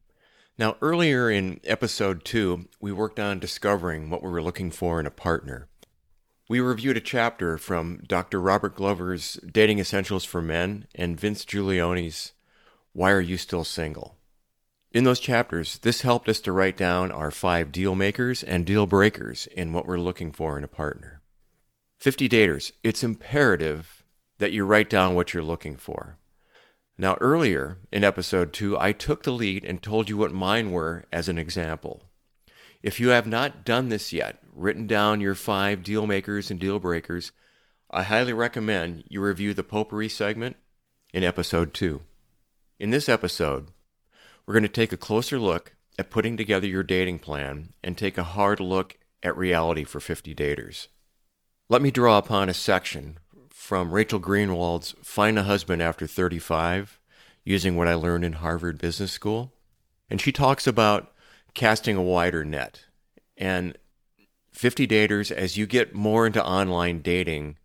Now, 0.56 0.76
earlier 0.80 1.28
in 1.28 1.58
episode 1.64 2.24
two, 2.24 2.68
we 2.80 2.92
worked 2.92 3.18
on 3.18 3.40
discovering 3.40 4.10
what 4.10 4.22
we 4.22 4.30
were 4.30 4.44
looking 4.44 4.70
for 4.70 5.00
in 5.00 5.06
a 5.06 5.10
partner. 5.10 5.66
We 6.48 6.60
reviewed 6.60 6.98
a 6.98 7.00
chapter 7.00 7.58
from 7.58 8.00
Dr. 8.06 8.40
Robert 8.40 8.76
Glover's 8.76 9.34
Dating 9.44 9.80
Essentials 9.80 10.24
for 10.24 10.40
Men 10.40 10.86
and 10.94 11.18
Vince 11.18 11.44
Giulioni's 11.44 12.32
Why 12.92 13.10
Are 13.10 13.20
You 13.20 13.36
Still 13.36 13.64
Single? 13.64 14.16
In 14.92 15.02
those 15.02 15.18
chapters, 15.18 15.78
this 15.78 16.02
helped 16.02 16.28
us 16.28 16.38
to 16.42 16.52
write 16.52 16.76
down 16.76 17.10
our 17.10 17.32
five 17.32 17.72
deal 17.72 17.96
makers 17.96 18.44
and 18.44 18.64
deal 18.64 18.86
breakers 18.86 19.48
in 19.48 19.72
what 19.72 19.84
we're 19.84 19.98
looking 19.98 20.30
for 20.30 20.56
in 20.56 20.62
a 20.62 20.68
partner. 20.68 21.15
50 21.98 22.28
daters, 22.28 22.72
it's 22.82 23.02
imperative 23.02 24.04
that 24.38 24.52
you 24.52 24.64
write 24.64 24.90
down 24.90 25.14
what 25.14 25.32
you're 25.32 25.42
looking 25.42 25.76
for. 25.76 26.18
Now, 26.98 27.16
earlier 27.20 27.78
in 27.92 28.04
episode 28.04 28.52
2, 28.52 28.78
I 28.78 28.92
took 28.92 29.22
the 29.22 29.32
lead 29.32 29.64
and 29.64 29.82
told 29.82 30.08
you 30.08 30.16
what 30.16 30.32
mine 30.32 30.70
were 30.72 31.04
as 31.12 31.28
an 31.28 31.38
example. 31.38 32.02
If 32.82 33.00
you 33.00 33.08
have 33.08 33.26
not 33.26 33.64
done 33.64 33.88
this 33.88 34.12
yet, 34.12 34.38
written 34.54 34.86
down 34.86 35.20
your 35.20 35.34
five 35.34 35.82
deal 35.82 36.06
makers 36.06 36.50
and 36.50 36.60
deal 36.60 36.78
breakers, 36.78 37.32
I 37.90 38.02
highly 38.02 38.32
recommend 38.32 39.04
you 39.08 39.20
review 39.20 39.54
the 39.54 39.62
potpourri 39.62 40.08
segment 40.08 40.56
in 41.12 41.24
episode 41.24 41.74
2. 41.74 42.00
In 42.78 42.90
this 42.90 43.08
episode, 43.08 43.68
we're 44.44 44.54
going 44.54 44.62
to 44.62 44.68
take 44.68 44.92
a 44.92 44.98
closer 44.98 45.38
look 45.38 45.74
at 45.98 46.10
putting 46.10 46.36
together 46.36 46.66
your 46.66 46.82
dating 46.82 47.18
plan 47.18 47.72
and 47.82 47.96
take 47.96 48.18
a 48.18 48.22
hard 48.22 48.60
look 48.60 48.98
at 49.22 49.36
reality 49.36 49.84
for 49.84 49.98
50 49.98 50.34
daters. 50.34 50.88
Let 51.68 51.82
me 51.82 51.90
draw 51.90 52.16
upon 52.16 52.48
a 52.48 52.54
section 52.54 53.18
from 53.50 53.90
Rachel 53.90 54.20
Greenwald's 54.20 54.94
Find 55.02 55.36
a 55.36 55.42
Husband 55.42 55.82
After 55.82 56.06
35, 56.06 57.00
using 57.44 57.74
what 57.74 57.88
I 57.88 57.94
learned 57.94 58.24
in 58.24 58.34
Harvard 58.34 58.78
Business 58.78 59.10
School. 59.10 59.52
And 60.08 60.20
she 60.20 60.30
talks 60.30 60.68
about 60.68 61.12
casting 61.54 61.96
a 61.96 62.02
wider 62.02 62.44
net. 62.44 62.84
And 63.36 63.76
50 64.52 64.86
daters, 64.86 65.32
as 65.32 65.56
you 65.56 65.66
get 65.66 65.92
more 65.92 66.24
into 66.24 66.44
online 66.44 67.00
dating, 67.02 67.56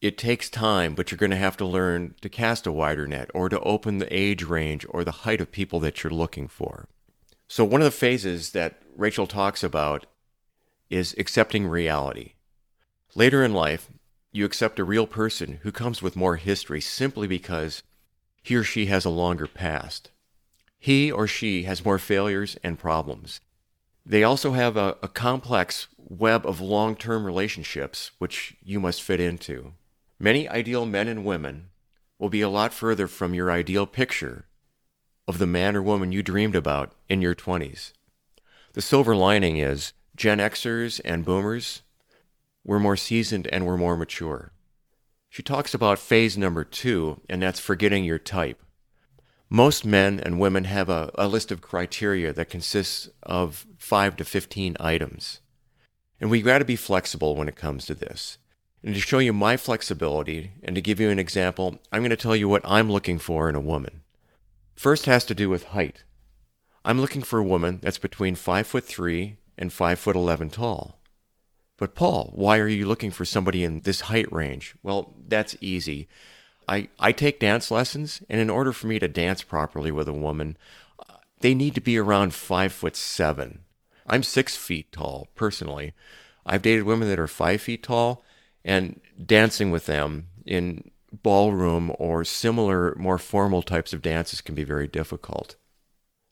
it 0.00 0.18
takes 0.18 0.50
time, 0.50 0.96
but 0.96 1.12
you're 1.12 1.18
going 1.18 1.30
to 1.30 1.36
have 1.36 1.56
to 1.58 1.64
learn 1.64 2.16
to 2.22 2.28
cast 2.28 2.66
a 2.66 2.72
wider 2.72 3.06
net 3.06 3.30
or 3.32 3.48
to 3.48 3.60
open 3.60 3.98
the 3.98 4.12
age 4.12 4.42
range 4.42 4.84
or 4.88 5.04
the 5.04 5.12
height 5.22 5.40
of 5.40 5.52
people 5.52 5.78
that 5.78 6.02
you're 6.02 6.12
looking 6.12 6.48
for. 6.48 6.88
So, 7.46 7.64
one 7.64 7.80
of 7.80 7.84
the 7.84 7.92
phases 7.92 8.50
that 8.50 8.82
Rachel 8.96 9.28
talks 9.28 9.62
about 9.62 10.06
is 10.88 11.14
accepting 11.16 11.68
reality. 11.68 12.32
Later 13.14 13.42
in 13.42 13.52
life, 13.52 13.90
you 14.30 14.44
accept 14.44 14.78
a 14.78 14.84
real 14.84 15.06
person 15.06 15.58
who 15.62 15.72
comes 15.72 16.00
with 16.00 16.14
more 16.14 16.36
history 16.36 16.80
simply 16.80 17.26
because 17.26 17.82
he 18.42 18.54
or 18.54 18.62
she 18.62 18.86
has 18.86 19.04
a 19.04 19.10
longer 19.10 19.48
past. 19.48 20.10
He 20.78 21.10
or 21.10 21.26
she 21.26 21.64
has 21.64 21.84
more 21.84 21.98
failures 21.98 22.56
and 22.62 22.78
problems. 22.78 23.40
They 24.06 24.22
also 24.22 24.52
have 24.52 24.76
a, 24.76 24.96
a 25.02 25.08
complex 25.08 25.88
web 25.98 26.46
of 26.46 26.60
long 26.60 26.96
term 26.96 27.24
relationships 27.24 28.12
which 28.18 28.56
you 28.62 28.78
must 28.78 29.02
fit 29.02 29.20
into. 29.20 29.72
Many 30.18 30.48
ideal 30.48 30.86
men 30.86 31.08
and 31.08 31.24
women 31.24 31.70
will 32.18 32.30
be 32.30 32.40
a 32.40 32.48
lot 32.48 32.72
further 32.72 33.08
from 33.08 33.34
your 33.34 33.50
ideal 33.50 33.86
picture 33.86 34.46
of 35.26 35.38
the 35.38 35.46
man 35.46 35.74
or 35.76 35.82
woman 35.82 36.12
you 36.12 36.22
dreamed 36.22 36.54
about 36.54 36.92
in 37.08 37.20
your 37.20 37.34
20s. 37.34 37.92
The 38.72 38.82
silver 38.82 39.16
lining 39.16 39.56
is 39.56 39.92
Gen 40.16 40.38
Xers 40.38 41.00
and 41.04 41.24
boomers 41.24 41.82
were 42.64 42.80
more 42.80 42.96
seasoned 42.96 43.46
and 43.48 43.66
were 43.66 43.78
more 43.78 43.96
mature. 43.96 44.52
She 45.28 45.42
talks 45.42 45.74
about 45.74 45.98
phase 45.98 46.36
number 46.36 46.64
two, 46.64 47.20
and 47.28 47.40
that's 47.40 47.60
forgetting 47.60 48.04
your 48.04 48.18
type. 48.18 48.62
Most 49.48 49.84
men 49.84 50.20
and 50.20 50.38
women 50.38 50.64
have 50.64 50.88
a, 50.88 51.10
a 51.16 51.26
list 51.26 51.50
of 51.50 51.60
criteria 51.60 52.32
that 52.32 52.50
consists 52.50 53.08
of 53.22 53.66
5 53.78 54.16
to 54.16 54.24
15 54.24 54.76
items. 54.78 55.40
And 56.20 56.30
we've 56.30 56.44
got 56.44 56.58
to 56.58 56.64
be 56.64 56.76
flexible 56.76 57.34
when 57.34 57.48
it 57.48 57.56
comes 57.56 57.86
to 57.86 57.94
this. 57.94 58.38
And 58.82 58.94
to 58.94 59.00
show 59.00 59.18
you 59.18 59.32
my 59.32 59.56
flexibility 59.56 60.52
and 60.62 60.74
to 60.76 60.80
give 60.80 61.00
you 61.00 61.10
an 61.10 61.18
example, 61.18 61.80
I'm 61.90 62.02
going 62.02 62.10
to 62.10 62.16
tell 62.16 62.36
you 62.36 62.48
what 62.48 62.62
I'm 62.64 62.90
looking 62.90 63.18
for 63.18 63.48
in 63.48 63.54
a 63.54 63.60
woman. 63.60 64.02
First 64.74 65.06
has 65.06 65.24
to 65.26 65.34
do 65.34 65.50
with 65.50 65.64
height. 65.64 66.04
I'm 66.84 67.00
looking 67.00 67.22
for 67.22 67.38
a 67.38 67.44
woman 67.44 67.80
that's 67.82 67.98
between 67.98 68.36
5 68.36 68.66
foot 68.66 68.84
3 68.84 69.36
and 69.58 69.72
5 69.72 69.98
foot 69.98 70.16
11 70.16 70.50
tall. 70.50 70.99
But 71.80 71.94
Paul, 71.94 72.30
why 72.34 72.58
are 72.58 72.68
you 72.68 72.86
looking 72.86 73.10
for 73.10 73.24
somebody 73.24 73.64
in 73.64 73.80
this 73.80 74.02
height 74.02 74.30
range? 74.30 74.74
Well, 74.82 75.14
that's 75.26 75.56
easy. 75.62 76.08
I, 76.68 76.88
I 76.98 77.10
take 77.10 77.40
dance 77.40 77.70
lessons, 77.70 78.20
and 78.28 78.38
in 78.38 78.50
order 78.50 78.74
for 78.74 78.86
me 78.86 78.98
to 78.98 79.08
dance 79.08 79.42
properly 79.42 79.90
with 79.90 80.06
a 80.06 80.12
woman, 80.12 80.58
uh, 80.98 81.14
they 81.40 81.54
need 81.54 81.74
to 81.76 81.80
be 81.80 81.96
around 81.96 82.34
five 82.34 82.74
foot 82.74 82.96
seven. 82.96 83.60
I'm 84.06 84.22
six 84.22 84.58
feet 84.58 84.92
tall, 84.92 85.28
personally. 85.34 85.94
I've 86.44 86.60
dated 86.60 86.84
women 86.84 87.08
that 87.08 87.18
are 87.18 87.26
five 87.26 87.62
feet 87.62 87.82
tall, 87.82 88.22
and 88.62 89.00
dancing 89.24 89.70
with 89.70 89.86
them 89.86 90.26
in 90.44 90.90
ballroom 91.22 91.94
or 91.98 92.26
similar, 92.26 92.94
more 92.96 93.16
formal 93.16 93.62
types 93.62 93.94
of 93.94 94.02
dances 94.02 94.42
can 94.42 94.54
be 94.54 94.64
very 94.64 94.86
difficult. 94.86 95.56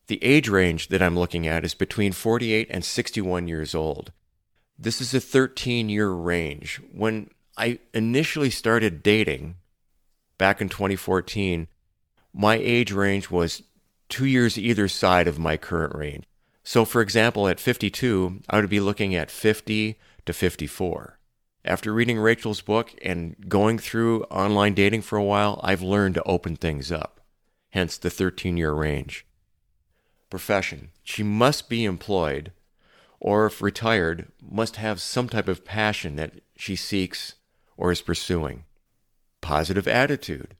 The 0.08 0.22
age 0.22 0.50
range 0.50 0.88
that 0.88 1.00
I'm 1.00 1.18
looking 1.18 1.46
at 1.46 1.64
is 1.64 1.72
between 1.72 2.12
48 2.12 2.68
and 2.70 2.84
61 2.84 3.48
years 3.48 3.74
old. 3.74 4.12
This 4.78 5.00
is 5.00 5.12
a 5.12 5.20
13 5.20 5.88
year 5.88 6.10
range. 6.10 6.80
When 6.92 7.30
I 7.56 7.80
initially 7.92 8.50
started 8.50 9.02
dating 9.02 9.56
back 10.38 10.60
in 10.60 10.68
2014, 10.68 11.66
my 12.32 12.54
age 12.54 12.92
range 12.92 13.30
was 13.30 13.64
two 14.08 14.26
years 14.26 14.56
either 14.56 14.86
side 14.86 15.26
of 15.26 15.38
my 15.38 15.56
current 15.56 15.94
range. 15.94 16.24
So, 16.62 16.84
for 16.84 17.00
example, 17.00 17.48
at 17.48 17.58
52, 17.58 18.42
I 18.48 18.60
would 18.60 18.70
be 18.70 18.78
looking 18.78 19.14
at 19.14 19.30
50 19.30 19.98
to 20.26 20.32
54. 20.32 21.18
After 21.64 21.92
reading 21.92 22.18
Rachel's 22.18 22.60
book 22.60 22.94
and 23.02 23.48
going 23.48 23.78
through 23.78 24.24
online 24.24 24.74
dating 24.74 25.02
for 25.02 25.16
a 25.16 25.24
while, 25.24 25.60
I've 25.64 25.82
learned 25.82 26.14
to 26.14 26.22
open 26.22 26.56
things 26.56 26.92
up. 26.92 27.20
hence 27.70 27.98
the 27.98 28.10
13 28.10 28.56
year 28.56 28.72
range. 28.72 29.26
Profession. 30.30 30.90
She 31.02 31.22
must 31.22 31.68
be 31.68 31.84
employed, 31.84 32.52
or 33.20 33.46
if 33.46 33.60
retired, 33.60 34.30
must 34.40 34.76
have 34.76 35.00
some 35.00 35.28
type 35.28 35.48
of 35.48 35.64
passion 35.64 36.16
that 36.16 36.40
she 36.56 36.76
seeks 36.76 37.34
or 37.76 37.90
is 37.90 38.02
pursuing. 38.02 38.64
Positive 39.40 39.88
attitude. 39.88 40.56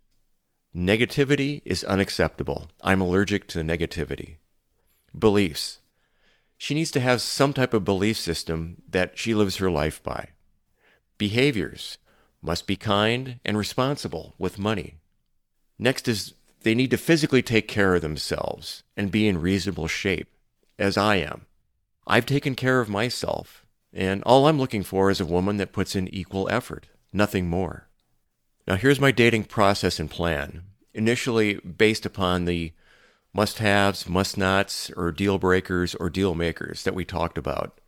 Negativity 0.74 1.62
is 1.64 1.84
unacceptable. 1.84 2.68
I'm 2.82 3.00
allergic 3.00 3.48
to 3.48 3.60
negativity. 3.60 4.36
Beliefs. 5.18 5.78
She 6.56 6.74
needs 6.74 6.90
to 6.92 7.00
have 7.00 7.22
some 7.22 7.52
type 7.52 7.72
of 7.72 7.84
belief 7.84 8.16
system 8.16 8.82
that 8.88 9.16
she 9.18 9.34
lives 9.34 9.56
her 9.56 9.70
life 9.70 10.02
by. 10.02 10.28
Behaviors 11.16 11.98
must 12.42 12.66
be 12.66 12.76
kind 12.76 13.40
and 13.44 13.56
responsible 13.56 14.34
with 14.38 14.58
money. 14.58 14.94
Next 15.78 16.06
is 16.08 16.34
they 16.62 16.74
need 16.74 16.90
to 16.90 16.96
physically 16.96 17.42
take 17.42 17.68
care 17.68 17.94
of 17.94 18.02
themselves 18.02 18.82
and 18.96 19.10
be 19.10 19.28
in 19.28 19.40
reasonable 19.40 19.88
shape, 19.88 20.28
as 20.78 20.96
I 20.96 21.16
am. 21.16 21.46
I've 22.10 22.24
taken 22.24 22.54
care 22.54 22.80
of 22.80 22.88
myself, 22.88 23.66
and 23.92 24.22
all 24.22 24.46
I'm 24.46 24.58
looking 24.58 24.82
for 24.82 25.10
is 25.10 25.20
a 25.20 25.26
woman 25.26 25.58
that 25.58 25.74
puts 25.74 25.94
in 25.94 26.08
equal 26.08 26.48
effort, 26.50 26.86
nothing 27.12 27.50
more. 27.50 27.86
Now, 28.66 28.76
here's 28.76 28.98
my 28.98 29.10
dating 29.10 29.44
process 29.44 30.00
and 30.00 30.10
plan, 30.10 30.62
initially 30.94 31.56
based 31.56 32.06
upon 32.06 32.46
the 32.46 32.72
must 33.34 33.58
haves, 33.58 34.08
must 34.08 34.38
nots, 34.38 34.90
or 34.96 35.12
deal 35.12 35.36
breakers 35.36 35.94
or 35.96 36.08
deal 36.08 36.34
makers 36.34 36.82
that 36.84 36.94
we 36.94 37.04
talked 37.04 37.36
about 37.36 37.78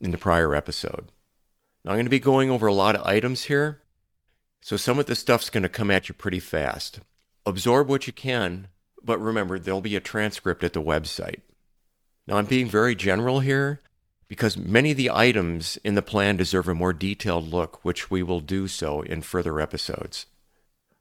in 0.00 0.10
the 0.10 0.18
prior 0.18 0.52
episode. 0.52 1.12
Now, 1.84 1.92
I'm 1.92 1.96
going 1.98 2.06
to 2.06 2.10
be 2.10 2.18
going 2.18 2.50
over 2.50 2.66
a 2.66 2.74
lot 2.74 2.96
of 2.96 3.06
items 3.06 3.44
here, 3.44 3.82
so 4.62 4.76
some 4.76 4.98
of 4.98 5.06
this 5.06 5.20
stuff's 5.20 5.48
going 5.48 5.62
to 5.62 5.68
come 5.68 5.92
at 5.92 6.08
you 6.08 6.14
pretty 6.14 6.40
fast. 6.40 6.98
Absorb 7.46 7.88
what 7.88 8.08
you 8.08 8.12
can, 8.12 8.66
but 9.00 9.20
remember, 9.20 9.60
there'll 9.60 9.80
be 9.80 9.94
a 9.94 10.00
transcript 10.00 10.64
at 10.64 10.72
the 10.72 10.82
website. 10.82 11.40
Now, 12.26 12.36
I'm 12.36 12.46
being 12.46 12.68
very 12.68 12.94
general 12.94 13.40
here 13.40 13.80
because 14.28 14.56
many 14.56 14.92
of 14.92 14.96
the 14.96 15.10
items 15.10 15.78
in 15.84 15.94
the 15.94 16.02
plan 16.02 16.36
deserve 16.36 16.68
a 16.68 16.74
more 16.74 16.92
detailed 16.92 17.48
look, 17.48 17.84
which 17.84 18.10
we 18.10 18.22
will 18.22 18.40
do 18.40 18.66
so 18.66 19.02
in 19.02 19.22
further 19.22 19.60
episodes. 19.60 20.26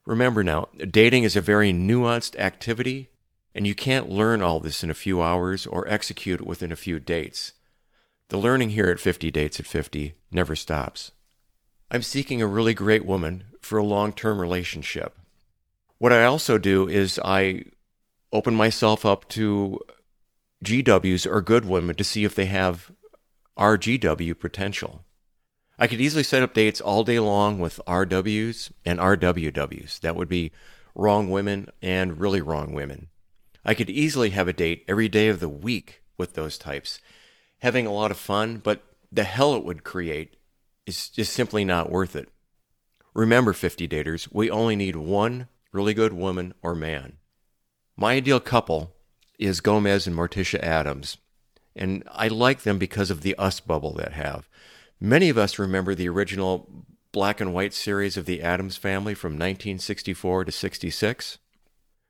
Remember 0.05 0.43
now, 0.43 0.67
dating 0.89 1.23
is 1.23 1.35
a 1.35 1.41
very 1.41 1.71
nuanced 1.71 2.37
activity, 2.37 3.09
and 3.55 3.65
you 3.65 3.73
can't 3.73 4.09
learn 4.09 4.41
all 4.41 4.59
this 4.59 4.83
in 4.83 4.89
a 4.89 4.95
few 4.95 5.21
hours 5.21 5.65
or 5.65 5.87
execute 5.87 6.41
it 6.41 6.47
within 6.47 6.71
a 6.71 6.77
few 6.77 6.99
dates. 6.99 7.53
The 8.29 8.37
learning 8.37 8.71
here 8.71 8.87
at 8.87 8.99
50 8.99 9.31
Dates 9.31 9.59
at 9.59 9.65
50 9.65 10.15
never 10.31 10.55
stops. 10.55 11.11
I'm 11.91 12.01
seeking 12.01 12.41
a 12.41 12.47
really 12.47 12.73
great 12.73 13.05
woman 13.05 13.43
for 13.61 13.77
a 13.77 13.85
long 13.85 14.11
term 14.11 14.41
relationship. 14.41 15.17
What 15.99 16.11
I 16.11 16.25
also 16.25 16.57
do 16.57 16.87
is 16.87 17.19
I 17.23 17.65
open 18.31 18.55
myself 18.55 19.05
up 19.05 19.29
to 19.29 19.79
GWs 20.63 21.29
or 21.29 21.41
good 21.41 21.65
women 21.65 21.95
to 21.95 22.03
see 22.03 22.23
if 22.23 22.35
they 22.35 22.45
have 22.45 22.91
RGW 23.57 24.39
potential. 24.39 25.03
I 25.77 25.87
could 25.87 26.01
easily 26.01 26.23
set 26.23 26.43
up 26.43 26.53
dates 26.53 26.81
all 26.81 27.03
day 27.03 27.19
long 27.19 27.59
with 27.59 27.81
RWs 27.87 28.71
and 28.85 28.99
RWWs. 28.99 29.99
That 29.99 30.15
would 30.15 30.29
be 30.29 30.51
wrong 30.95 31.29
women 31.29 31.69
and 31.81 32.19
really 32.19 32.41
wrong 32.41 32.73
women. 32.73 33.09
I 33.65 33.73
could 33.73 33.89
easily 33.89 34.31
have 34.31 34.47
a 34.47 34.53
date 34.53 34.83
every 34.87 35.09
day 35.09 35.29
of 35.29 35.39
the 35.39 35.49
week 35.49 36.03
with 36.17 36.33
those 36.33 36.57
types, 36.57 36.99
having 37.59 37.87
a 37.87 37.93
lot 37.93 38.11
of 38.11 38.17
fun, 38.17 38.57
but 38.57 38.83
the 39.11 39.23
hell 39.23 39.55
it 39.55 39.65
would 39.65 39.83
create 39.83 40.35
is 40.85 41.09
just 41.09 41.33
simply 41.33 41.63
not 41.63 41.89
worth 41.89 42.15
it. 42.15 42.29
Remember, 43.13 43.53
50 43.53 43.87
daters, 43.87 44.27
we 44.31 44.49
only 44.49 44.75
need 44.75 44.95
one 44.95 45.47
really 45.71 45.93
good 45.93 46.13
woman 46.13 46.53
or 46.61 46.75
man. 46.75 47.17
My 47.95 48.13
ideal 48.13 48.39
couple 48.39 48.93
is 49.39 49.61
Gomez 49.61 50.07
and 50.07 50.15
Morticia 50.15 50.61
Addams. 50.61 51.17
and 51.75 52.03
I 52.11 52.27
like 52.27 52.61
them 52.61 52.77
because 52.77 53.09
of 53.09 53.21
the 53.21 53.35
us 53.35 53.59
bubble 53.59 53.93
that 53.93 54.13
have. 54.13 54.47
Many 54.99 55.29
of 55.29 55.37
us 55.37 55.57
remember 55.57 55.95
the 55.95 56.07
original 56.07 56.85
black 57.11 57.41
and 57.41 57.53
white 57.53 57.73
series 57.73 58.17
of 58.17 58.25
the 58.25 58.41
Addams 58.41 58.77
family 58.77 59.13
from 59.13 59.33
1964 59.33 60.45
to 60.45 60.51
66. 60.51 61.37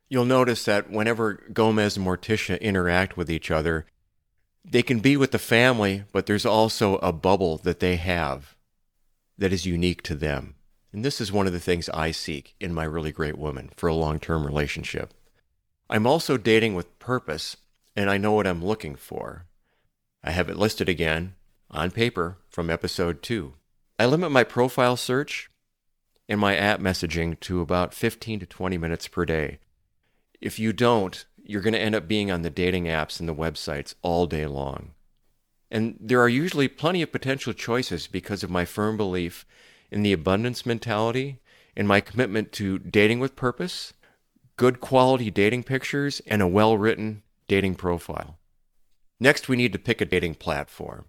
You'll 0.09 0.25
notice 0.25 0.65
that 0.65 0.89
whenever 0.89 1.43
Gomez 1.53 1.97
and 1.97 2.05
Morticia 2.05 2.59
interact 2.59 3.15
with 3.17 3.31
each 3.31 3.51
other, 3.51 3.85
they 4.65 4.81
can 4.81 4.99
be 4.99 5.17
with 5.17 5.31
the 5.31 5.39
family, 5.39 6.03
but 6.11 6.25
there's 6.25 6.45
also 6.45 6.97
a 6.97 7.11
bubble 7.11 7.57
that 7.59 7.79
they 7.79 7.97
have 7.97 8.55
that 9.37 9.53
is 9.53 9.65
unique 9.65 10.01
to 10.03 10.15
them. 10.15 10.55
And 10.91 11.03
this 11.03 11.19
is 11.19 11.31
one 11.31 11.47
of 11.47 11.53
the 11.53 11.59
things 11.59 11.89
I 11.89 12.11
seek 12.11 12.55
in 12.59 12.73
my 12.73 12.83
really 12.83 13.11
great 13.11 13.37
woman 13.37 13.71
for 13.75 13.87
a 13.87 13.95
long 13.95 14.19
term 14.19 14.45
relationship. 14.45 15.13
I'm 15.93 16.07
also 16.07 16.37
dating 16.37 16.73
with 16.73 16.97
purpose, 16.97 17.55
and 17.95 18.09
I 18.09 18.17
know 18.17 18.31
what 18.31 18.47
I'm 18.47 18.65
looking 18.65 18.95
for. 18.95 19.45
I 20.23 20.31
have 20.31 20.49
it 20.49 20.57
listed 20.57 20.89
again 20.89 21.35
on 21.69 21.91
paper 21.91 22.39
from 22.49 22.71
episode 22.71 23.21
2. 23.21 23.53
I 23.99 24.07
limit 24.07 24.31
my 24.31 24.43
profile 24.43 24.97
search 24.97 25.51
and 26.27 26.39
my 26.39 26.55
app 26.55 26.79
messaging 26.79 27.39
to 27.41 27.61
about 27.61 27.93
15 27.93 28.39
to 28.39 28.45
20 28.47 28.75
minutes 28.75 29.07
per 29.07 29.23
day. 29.23 29.59
If 30.41 30.57
you 30.57 30.73
don't, 30.73 31.25
you're 31.43 31.61
going 31.61 31.75
to 31.75 31.79
end 31.79 31.93
up 31.93 32.07
being 32.07 32.31
on 32.31 32.41
the 32.41 32.49
dating 32.49 32.85
apps 32.85 33.19
and 33.19 33.29
the 33.29 33.35
websites 33.35 33.93
all 34.01 34.25
day 34.25 34.47
long. 34.47 34.93
And 35.69 35.95
there 35.99 36.21
are 36.21 36.29
usually 36.29 36.69
plenty 36.69 37.03
of 37.03 37.11
potential 37.11 37.53
choices 37.53 38.07
because 38.07 38.41
of 38.41 38.49
my 38.49 38.65
firm 38.65 38.97
belief 38.97 39.45
in 39.91 40.01
the 40.01 40.13
abundance 40.13 40.65
mentality 40.65 41.39
and 41.77 41.87
my 41.87 42.01
commitment 42.01 42.51
to 42.53 42.79
dating 42.79 43.19
with 43.19 43.35
purpose, 43.35 43.93
good 44.57 44.79
quality 44.79 45.31
dating 45.31 45.63
pictures, 45.63 46.21
and 46.27 46.41
a 46.41 46.47
well 46.47 46.77
written 46.77 47.23
dating 47.47 47.75
profile. 47.75 48.37
Next, 49.19 49.47
we 49.47 49.55
need 49.55 49.73
to 49.73 49.79
pick 49.79 50.01
a 50.01 50.05
dating 50.05 50.35
platform. 50.35 51.05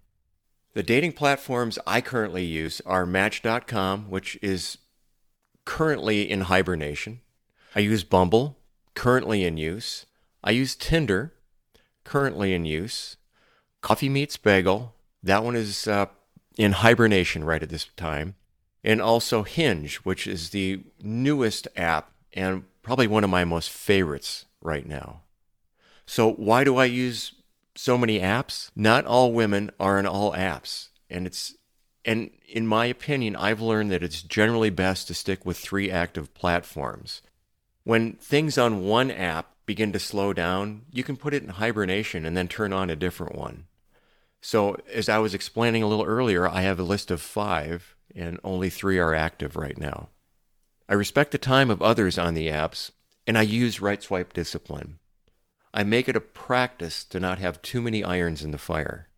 The 0.73 0.83
dating 0.83 1.13
platforms 1.13 1.79
I 1.87 2.01
currently 2.01 2.43
use 2.43 2.81
are 2.85 3.05
Match.com, 3.05 4.09
which 4.09 4.37
is 4.41 4.77
currently 5.63 6.29
in 6.29 6.41
hibernation. 6.41 7.21
I 7.75 7.79
use 7.79 8.03
Bumble, 8.03 8.57
currently 8.93 9.43
in 9.43 9.57
use. 9.57 10.05
I 10.43 10.51
use 10.51 10.75
Tinder, 10.75 11.33
currently 12.03 12.53
in 12.53 12.65
use. 12.65 13.17
Coffee 13.81 14.09
Meets 14.09 14.37
Bagel, 14.37 14.93
that 15.23 15.43
one 15.43 15.55
is 15.55 15.87
uh, 15.87 16.07
in 16.57 16.73
hibernation 16.73 17.43
right 17.43 17.63
at 17.63 17.69
this 17.69 17.85
time 17.95 18.35
and 18.85 19.01
also 19.01 19.41
Hinge, 19.43 19.97
which 19.97 20.27
is 20.27 20.51
the 20.51 20.83
newest 21.01 21.67
app 21.75 22.11
and 22.31 22.63
probably 22.85 23.07
one 23.07 23.23
of 23.23 23.29
my 23.29 23.43
most 23.43 23.69
favorites 23.69 24.45
right 24.61 24.87
now. 24.87 25.21
So, 26.05 26.31
why 26.31 26.63
do 26.63 26.77
I 26.77 26.85
use 26.85 27.33
so 27.73 27.97
many 27.97 28.19
apps? 28.19 28.69
Not 28.75 29.05
all 29.05 29.33
women 29.33 29.71
are 29.79 29.97
in 29.99 30.05
all 30.05 30.33
apps, 30.33 30.89
and 31.09 31.25
it's 31.25 31.55
and 32.05 32.29
in 32.47 32.67
my 32.67 32.85
opinion, 32.85 33.35
I've 33.35 33.59
learned 33.59 33.91
that 33.91 34.03
it's 34.03 34.21
generally 34.21 34.69
best 34.69 35.07
to 35.07 35.15
stick 35.15 35.45
with 35.45 35.57
three 35.57 35.89
active 35.89 36.33
platforms. 36.35 37.23
When 37.83 38.13
things 38.13 38.57
on 38.57 38.85
one 38.85 39.09
app 39.09 39.55
begin 39.65 39.91
to 39.93 39.99
slow 39.99 40.31
down, 40.31 40.83
you 40.91 41.03
can 41.03 41.17
put 41.17 41.33
it 41.33 41.41
in 41.41 41.49
hibernation 41.49 42.25
and 42.25 42.37
then 42.37 42.47
turn 42.47 42.71
on 42.71 42.91
a 42.91 42.95
different 42.95 43.35
one. 43.35 43.65
So, 44.41 44.77
as 44.93 45.09
I 45.09 45.17
was 45.17 45.33
explaining 45.33 45.81
a 45.81 45.87
little 45.87 46.05
earlier, 46.05 46.47
I 46.47 46.61
have 46.61 46.79
a 46.79 46.83
list 46.83 47.09
of 47.09 47.19
five 47.19 47.95
and 48.15 48.39
only 48.43 48.69
three 48.69 48.99
are 48.99 49.15
active 49.15 49.55
right 49.55 49.77
now. 49.77 50.09
I 50.87 50.93
respect 50.93 51.31
the 51.31 51.37
time 51.37 51.69
of 51.69 51.81
others 51.81 52.17
on 52.17 52.33
the 52.33 52.47
apps, 52.47 52.91
and 53.25 53.37
I 53.37 53.41
use 53.41 53.81
right 53.81 54.01
swipe 54.01 54.33
discipline. 54.33 54.99
I 55.73 55.83
make 55.83 56.07
it 56.07 56.15
a 56.15 56.21
practice 56.21 57.03
to 57.05 57.19
not 57.19 57.39
have 57.39 57.61
too 57.61 57.81
many 57.81 58.03
irons 58.03 58.43
in 58.43 58.51
the 58.51 58.57
fire. 58.57 59.09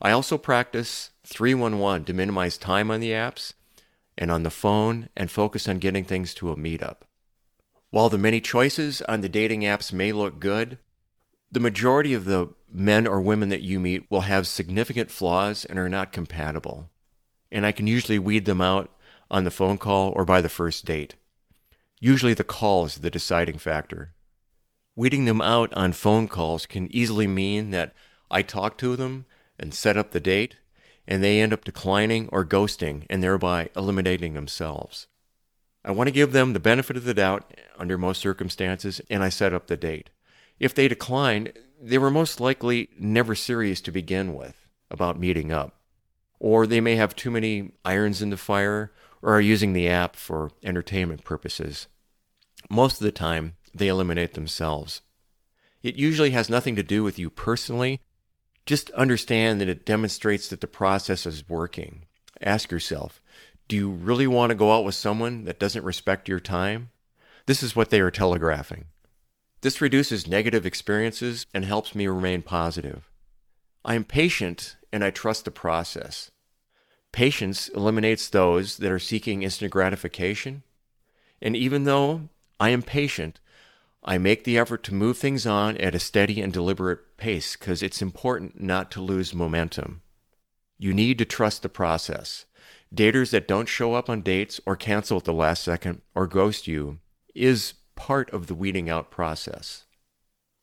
I 0.00 0.12
also 0.12 0.38
practice 0.38 1.10
311 1.24 2.04
to 2.04 2.14
minimize 2.14 2.56
time 2.56 2.90
on 2.90 3.00
the 3.00 3.10
apps 3.10 3.54
and 4.16 4.30
on 4.30 4.44
the 4.44 4.50
phone 4.50 5.08
and 5.16 5.30
focus 5.30 5.68
on 5.68 5.78
getting 5.78 6.04
things 6.04 6.32
to 6.34 6.50
a 6.50 6.56
meetup. 6.56 6.98
While 7.90 8.08
the 8.08 8.18
many 8.18 8.40
choices 8.40 9.02
on 9.02 9.20
the 9.20 9.28
dating 9.28 9.62
apps 9.62 9.92
may 9.92 10.12
look 10.12 10.40
good, 10.40 10.78
the 11.50 11.60
majority 11.60 12.14
of 12.14 12.24
the 12.24 12.48
men 12.72 13.06
or 13.06 13.20
women 13.20 13.48
that 13.50 13.62
you 13.62 13.78
meet 13.78 14.10
will 14.10 14.22
have 14.22 14.46
significant 14.46 15.10
flaws 15.10 15.64
and 15.64 15.78
are 15.78 15.88
not 15.88 16.12
compatible 16.12 16.90
and 17.54 17.64
I 17.64 17.72
can 17.72 17.86
usually 17.86 18.18
weed 18.18 18.44
them 18.44 18.60
out 18.60 18.90
on 19.34 19.42
the 19.42 19.50
phone 19.50 19.76
call 19.76 20.12
or 20.14 20.24
by 20.24 20.40
the 20.40 20.48
first 20.48 20.84
date. 20.84 21.16
Usually 21.98 22.34
the 22.34 22.44
call 22.44 22.84
is 22.84 22.98
the 22.98 23.10
deciding 23.10 23.58
factor. 23.58 24.14
Weeding 24.94 25.24
them 25.24 25.40
out 25.40 25.74
on 25.74 25.92
phone 25.92 26.28
calls 26.28 26.66
can 26.66 26.86
easily 26.94 27.26
mean 27.26 27.72
that 27.72 27.92
I 28.30 28.42
talk 28.42 28.78
to 28.78 28.94
them 28.94 29.26
and 29.58 29.74
set 29.74 29.96
up 29.96 30.12
the 30.12 30.20
date, 30.20 30.54
and 31.04 31.20
they 31.20 31.40
end 31.40 31.52
up 31.52 31.64
declining 31.64 32.28
or 32.30 32.44
ghosting 32.44 33.06
and 33.10 33.24
thereby 33.24 33.70
eliminating 33.74 34.34
themselves. 34.34 35.08
I 35.84 35.90
want 35.90 36.06
to 36.06 36.12
give 36.12 36.30
them 36.30 36.52
the 36.52 36.60
benefit 36.60 36.96
of 36.96 37.02
the 37.02 37.12
doubt 37.12 37.52
under 37.76 37.98
most 37.98 38.20
circumstances, 38.20 39.00
and 39.10 39.24
I 39.24 39.30
set 39.30 39.52
up 39.52 39.66
the 39.66 39.76
date. 39.76 40.10
If 40.60 40.76
they 40.76 40.86
decline, 40.86 41.48
they 41.82 41.98
were 41.98 42.10
most 42.10 42.38
likely 42.38 42.90
never 42.96 43.34
serious 43.34 43.80
to 43.80 43.90
begin 43.90 44.32
with 44.32 44.68
about 44.92 45.18
meeting 45.18 45.50
up 45.50 45.74
or 46.44 46.66
they 46.66 46.78
may 46.78 46.94
have 46.94 47.16
too 47.16 47.30
many 47.30 47.72
irons 47.86 48.20
in 48.20 48.28
the 48.28 48.36
fire 48.36 48.92
or 49.24 49.36
are 49.36 49.40
using 49.40 49.72
the 49.72 49.88
app 49.88 50.16
for 50.16 50.50
entertainment 50.62 51.24
purposes. 51.24 51.88
Most 52.68 53.00
of 53.00 53.04
the 53.04 53.10
time, 53.10 53.54
they 53.74 53.88
eliminate 53.88 54.34
themselves. 54.34 55.00
It 55.82 55.96
usually 55.96 56.32
has 56.32 56.50
nothing 56.50 56.76
to 56.76 56.82
do 56.82 57.02
with 57.02 57.18
you 57.18 57.30
personally. 57.30 58.02
Just 58.66 58.90
understand 58.90 59.60
that 59.60 59.68
it 59.68 59.86
demonstrates 59.86 60.48
that 60.48 60.60
the 60.60 60.66
process 60.66 61.24
is 61.24 61.48
working. 61.48 62.04
Ask 62.42 62.70
yourself, 62.70 63.22
do 63.66 63.76
you 63.76 63.90
really 63.90 64.26
want 64.26 64.50
to 64.50 64.54
go 64.54 64.72
out 64.72 64.84
with 64.84 64.94
someone 64.94 65.44
that 65.44 65.58
doesn't 65.58 65.84
respect 65.84 66.28
your 66.28 66.40
time? 66.40 66.90
This 67.46 67.62
is 67.62 67.74
what 67.74 67.88
they 67.88 68.00
are 68.00 68.10
telegraphing. 68.10 68.86
This 69.62 69.80
reduces 69.80 70.28
negative 70.28 70.66
experiences 70.66 71.46
and 71.54 71.64
helps 71.64 71.94
me 71.94 72.06
remain 72.06 72.42
positive. 72.42 73.10
I 73.86 73.94
am 73.94 74.04
patient 74.04 74.76
and 74.92 75.02
I 75.02 75.08
trust 75.08 75.46
the 75.46 75.50
process. 75.50 76.30
Patience 77.14 77.68
eliminates 77.68 78.28
those 78.28 78.78
that 78.78 78.90
are 78.90 78.98
seeking 78.98 79.44
instant 79.44 79.70
gratification. 79.70 80.64
And 81.40 81.54
even 81.54 81.84
though 81.84 82.28
I 82.58 82.70
am 82.70 82.82
patient, 82.82 83.38
I 84.02 84.18
make 84.18 84.42
the 84.42 84.58
effort 84.58 84.82
to 84.82 84.94
move 84.94 85.16
things 85.16 85.46
on 85.46 85.76
at 85.76 85.94
a 85.94 86.00
steady 86.00 86.40
and 86.40 86.52
deliberate 86.52 87.16
pace 87.16 87.54
because 87.54 87.84
it's 87.84 88.02
important 88.02 88.60
not 88.60 88.90
to 88.90 89.00
lose 89.00 89.32
momentum. 89.32 90.02
You 90.76 90.92
need 90.92 91.18
to 91.18 91.24
trust 91.24 91.62
the 91.62 91.68
process. 91.68 92.46
Daters 92.92 93.30
that 93.30 93.46
don't 93.46 93.68
show 93.68 93.94
up 93.94 94.10
on 94.10 94.20
dates 94.20 94.60
or 94.66 94.74
cancel 94.74 95.18
at 95.18 95.24
the 95.24 95.32
last 95.32 95.62
second 95.62 96.02
or 96.16 96.26
ghost 96.26 96.66
you 96.66 96.98
is 97.32 97.74
part 97.94 98.28
of 98.30 98.48
the 98.48 98.56
weeding 98.56 98.90
out 98.90 99.12
process. 99.12 99.84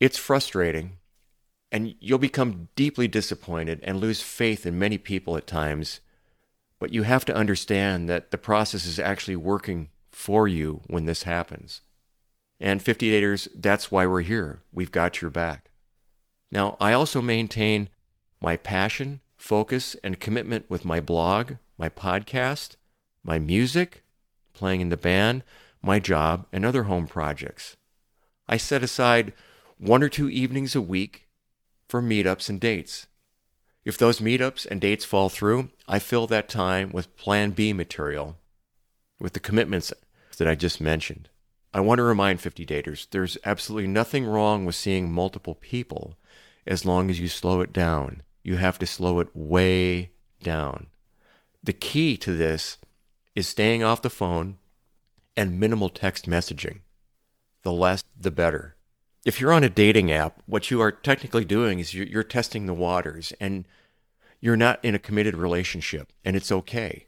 It's 0.02 0.18
frustrating, 0.18 0.98
and 1.72 1.96
you'll 2.02 2.18
become 2.18 2.68
deeply 2.76 3.08
disappointed 3.08 3.80
and 3.84 4.02
lose 4.02 4.22
faith 4.22 4.66
in 4.66 4.78
many 4.78 4.98
people 4.98 5.38
at 5.38 5.48
times, 5.48 6.02
but 6.82 6.92
you 6.92 7.04
have 7.04 7.24
to 7.24 7.36
understand 7.36 8.10
that 8.10 8.32
the 8.32 8.40
process 8.40 8.88
is 8.88 8.98
actually 8.98 9.36
working 9.36 9.90
for 10.10 10.48
you 10.48 10.82
when 10.88 11.06
this 11.06 11.24
happens. 11.24 11.82
And 12.60 12.82
50 12.82 13.12
Daters, 13.12 13.48
that's 13.56 13.92
why 13.92 14.08
we're 14.08 14.22
here. 14.22 14.64
We've 14.74 14.92
got 14.92 15.22
your 15.22 15.30
back. 15.30 15.70
Now, 16.52 16.78
I 16.82 16.94
also 16.94 17.22
maintain 17.22 17.90
my 18.42 18.58
passion, 18.58 19.22
focus, 19.38 19.96
and 20.04 20.20
commitment 20.20 20.72
with 20.72 20.84
my 20.84 21.00
blog, 21.00 21.54
my 21.78 21.88
podcast, 21.88 22.78
my 23.24 23.38
music, 23.38 24.04
playing 24.52 24.82
in 24.82 24.90
the 24.90 24.98
band, 24.98 25.44
my 25.84 26.00
job, 26.00 26.48
and 26.52 26.66
other 26.66 26.84
home 26.84 27.06
projects. 27.06 27.78
I 28.48 28.58
set 28.58 28.82
aside 28.82 29.34
one 29.78 30.02
or 30.02 30.10
two 30.10 30.30
evenings 30.30 30.76
a 30.76 30.82
week 30.82 31.28
for 31.88 32.02
meetups 32.02 32.50
and 32.50 32.60
dates. 32.60 33.06
If 33.84 33.98
those 33.98 34.20
meetups 34.20 34.66
and 34.66 34.80
dates 34.80 35.06
fall 35.06 35.30
through, 35.30 35.70
I 35.88 35.98
fill 35.98 36.28
that 36.28 36.48
time 36.48 36.92
with 36.92 37.16
Plan 37.18 37.52
B 37.52 37.74
material, 37.74 38.38
with 39.20 39.34
the 39.34 39.40
commitments 39.40 39.92
that 40.38 40.48
I 40.48 40.54
just 40.54 40.80
mentioned. 40.80 41.30
I 41.74 41.80
want 41.80 42.00
to 42.00 42.04
remind 42.04 42.42
50 42.42 42.66
daters 42.66 43.08
there's 43.10 43.38
absolutely 43.44 43.88
nothing 43.88 44.26
wrong 44.26 44.66
with 44.66 44.76
seeing 44.76 45.12
multiple 45.12 45.56
people 45.56 46.18
as 46.68 46.86
long 46.86 47.10
as 47.10 47.20
you 47.20 47.28
slow 47.28 47.62
it 47.62 47.74
down. 47.74 48.22
You 48.44 48.58
have 48.58 48.78
to 48.80 48.86
slow 48.86 49.20
it 49.20 49.30
way 49.34 50.12
down. 50.44 50.88
The 51.64 51.74
key 51.74 52.18
to 52.18 52.34
this 52.34 52.78
is 53.36 53.48
staying 53.48 53.84
off 53.84 54.02
the 54.02 54.10
phone 54.10 54.58
and 55.36 55.60
minimal 55.60 55.90
text 55.90 56.30
messaging. 56.30 56.80
The 57.64 57.72
less, 57.72 58.04
the 58.20 58.32
better. 58.32 58.76
If 59.24 59.40
you're 59.40 59.54
on 59.54 59.64
a 59.64 59.70
dating 59.70 60.12
app, 60.12 60.42
what 60.48 60.72
you 60.72 60.82
are 60.82 60.92
technically 60.92 61.46
doing 61.46 61.78
is 61.78 61.94
you're, 61.94 62.08
you're 62.08 62.24
testing 62.24 62.66
the 62.66 62.74
waters 62.74 63.32
and 63.40 63.66
you're 64.40 64.58
not 64.58 64.84
in 64.84 64.96
a 64.96 65.00
committed 65.00 65.38
relationship, 65.38 66.12
and 66.26 66.36
it's 66.36 66.52
okay. 66.52 67.06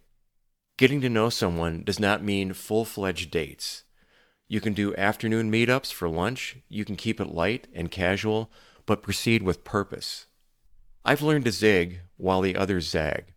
Getting 0.78 1.02
to 1.02 1.10
know 1.10 1.30
someone 1.30 1.82
does 1.84 2.00
not 2.00 2.24
mean 2.24 2.54
full 2.54 2.86
fledged 2.86 3.32
dates. 3.32 3.84
You 4.48 4.62
can 4.62 4.74
do 4.74 4.96
afternoon 4.96 5.52
meetups 5.52 5.92
for 5.92 6.08
lunch. 6.08 6.58
You 6.70 6.86
can 6.86 6.96
keep 6.96 7.20
it 7.20 7.34
light 7.34 7.68
and 7.74 7.90
casual, 7.90 8.52
but 8.86 9.02
proceed 9.02 9.42
with 9.42 9.64
purpose. 9.64 10.28
I've 11.04 11.24
learned 11.24 11.46
to 11.46 11.52
zig 11.52 12.02
while 12.18 12.42
the 12.42 12.56
others 12.56 12.88
zag. 12.88 13.34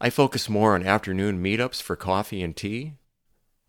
I 0.00 0.10
focus 0.10 0.48
more 0.48 0.76
on 0.76 0.86
afternoon 0.86 1.42
meetups 1.42 1.82
for 1.82 1.96
coffee 1.96 2.42
and 2.42 2.56
tea. 2.56 2.92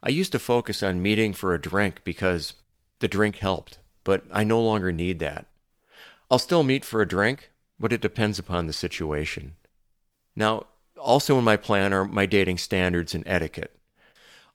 I 0.04 0.10
used 0.10 0.32
to 0.34 0.40
focus 0.40 0.84
on 0.84 1.02
meeting 1.02 1.34
for 1.34 1.56
a 1.56 1.62
drink 1.62 2.02
because 2.04 2.54
the 3.00 3.08
drink 3.08 3.38
helped, 3.38 3.80
but 4.08 4.24
I 4.32 4.46
no 4.46 4.62
longer 4.62 4.94
need 4.94 5.20
that. 5.20 5.48
I'll 6.32 6.40
still 6.40 6.64
meet 6.64 6.86
for 6.86 7.02
a 7.02 7.08
drink, 7.08 7.52
but 7.78 7.92
it 7.92 8.00
depends 8.00 8.40
upon 8.40 8.66
the 8.66 8.72
situation. 8.72 9.58
Now, 10.34 10.68
also 10.98 11.38
in 11.38 11.44
my 11.44 11.58
plan 11.58 11.92
are 11.92 12.06
my 12.06 12.26
dating 12.26 12.60
standards 12.60 13.14
and 13.14 13.26
etiquette. 13.28 13.78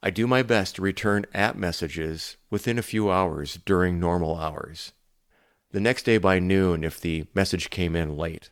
I 0.02 0.08
do 0.08 0.26
my 0.26 0.42
best 0.42 0.76
to 0.76 0.82
return 0.82 1.26
app 1.34 1.54
messages 1.54 2.38
within 2.48 2.78
a 2.78 2.82
few 2.82 3.10
hours 3.10 3.58
during 3.66 4.00
normal 4.00 4.38
hours. 4.38 4.92
The 5.70 5.80
next 5.80 6.04
day 6.04 6.16
by 6.16 6.38
noon 6.38 6.82
if 6.82 6.98
the 6.98 7.26
message 7.34 7.68
came 7.68 7.94
in 7.94 8.16
late. 8.16 8.48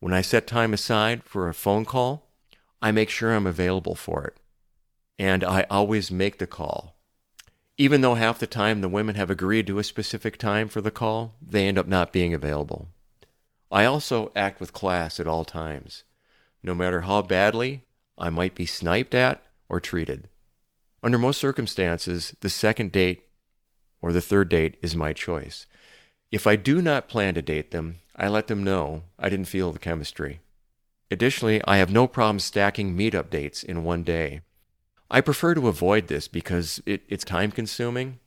When 0.00 0.12
I 0.12 0.20
set 0.20 0.46
time 0.46 0.74
aside 0.74 1.22
for 1.24 1.48
a 1.48 1.54
phone 1.54 1.86
call, 1.86 2.28
I 2.82 2.92
make 2.92 3.08
sure 3.08 3.32
I'm 3.32 3.46
available 3.46 3.94
for 3.94 4.26
it. 4.26 4.36
And 5.18 5.42
I 5.42 5.64
always 5.70 6.10
make 6.10 6.36
the 6.36 6.46
call. 6.46 6.99
Even 7.78 8.00
though 8.00 8.14
half 8.14 8.38
the 8.38 8.46
time 8.46 8.80
the 8.80 8.88
women 8.88 9.14
have 9.14 9.30
agreed 9.30 9.66
to 9.66 9.78
a 9.78 9.84
specific 9.84 10.36
time 10.36 10.68
for 10.68 10.80
the 10.80 10.90
call, 10.90 11.34
they 11.40 11.66
end 11.66 11.78
up 11.78 11.86
not 11.86 12.12
being 12.12 12.34
available. 12.34 12.88
I 13.70 13.84
also 13.84 14.32
act 14.34 14.60
with 14.60 14.72
class 14.72 15.18
at 15.20 15.26
all 15.26 15.44
times, 15.44 16.04
no 16.62 16.74
matter 16.74 17.02
how 17.02 17.22
badly 17.22 17.84
I 18.18 18.28
might 18.28 18.54
be 18.54 18.66
sniped 18.66 19.14
at 19.14 19.42
or 19.68 19.80
treated. 19.80 20.28
Under 21.02 21.18
most 21.18 21.40
circumstances, 21.40 22.34
the 22.40 22.50
second 22.50 22.92
date 22.92 23.22
or 24.02 24.12
the 24.12 24.20
third 24.20 24.48
date 24.48 24.76
is 24.82 24.96
my 24.96 25.12
choice. 25.12 25.66
If 26.30 26.46
I 26.46 26.56
do 26.56 26.82
not 26.82 27.08
plan 27.08 27.34
to 27.34 27.42
date 27.42 27.70
them, 27.70 28.00
I 28.16 28.28
let 28.28 28.48
them 28.48 28.62
know 28.62 29.04
I 29.18 29.28
didn't 29.28 29.48
feel 29.48 29.72
the 29.72 29.78
chemistry. 29.78 30.40
Additionally, 31.10 31.60
I 31.64 31.78
have 31.78 31.90
no 31.90 32.06
problem 32.06 32.38
stacking 32.38 32.96
meetup 32.96 33.30
dates 33.30 33.62
in 33.62 33.84
one 33.84 34.02
day. 34.02 34.42
I 35.10 35.20
prefer 35.20 35.54
to 35.54 35.68
avoid 35.68 36.06
this 36.06 36.28
because 36.28 36.80
it, 36.86 37.02
it's 37.08 37.24
time 37.24 37.50
consuming, 37.50 38.20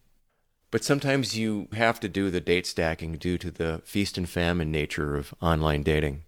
but 0.69 0.83
sometimes 0.83 1.37
you 1.37 1.67
have 1.73 1.99
to 2.01 2.09
do 2.09 2.29
the 2.29 2.41
date 2.41 2.67
stacking 2.67 3.17
due 3.17 3.37
to 3.37 3.51
the 3.51 3.81
feast 3.85 4.17
and 4.17 4.27
famine 4.27 4.71
nature 4.71 5.15
of 5.15 5.33
online 5.41 5.83
dating. 5.83 6.23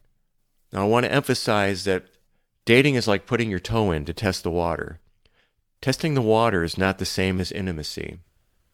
Now, 0.72 0.84
I 0.84 0.88
want 0.88 1.06
to 1.06 1.12
emphasize 1.12 1.84
that 1.84 2.06
dating 2.64 2.96
is 2.96 3.08
like 3.08 3.26
putting 3.26 3.50
your 3.50 3.60
toe 3.60 3.92
in 3.92 4.06
to 4.06 4.14
test 4.14 4.44
the 4.44 4.52
water. 4.52 5.00
Testing 5.82 6.14
the 6.14 6.22
water 6.22 6.64
is 6.64 6.78
not 6.78 7.00
the 7.00 7.06
same 7.06 7.42
as 7.42 7.52
intimacy. 7.52 8.20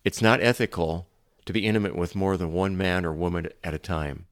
It's 0.04 0.22
not 0.22 0.42
ethical 0.42 1.08
to 1.46 1.54
be 1.54 1.66
intimate 1.66 1.96
with 1.96 2.16
more 2.16 2.38
than 2.38 2.54
one 2.54 2.78
man 2.78 3.06
or 3.06 3.14
woman 3.14 3.50
at 3.64 3.74
a 3.74 3.80
time. 3.80 4.28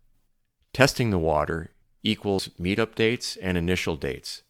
Testing 0.72 1.10
the 1.10 1.18
water 1.18 1.72
equals 2.04 2.50
meetup 2.60 2.96
dates 2.96 3.36
and 3.38 3.58
initial 3.58 3.96
dates. 3.96 4.44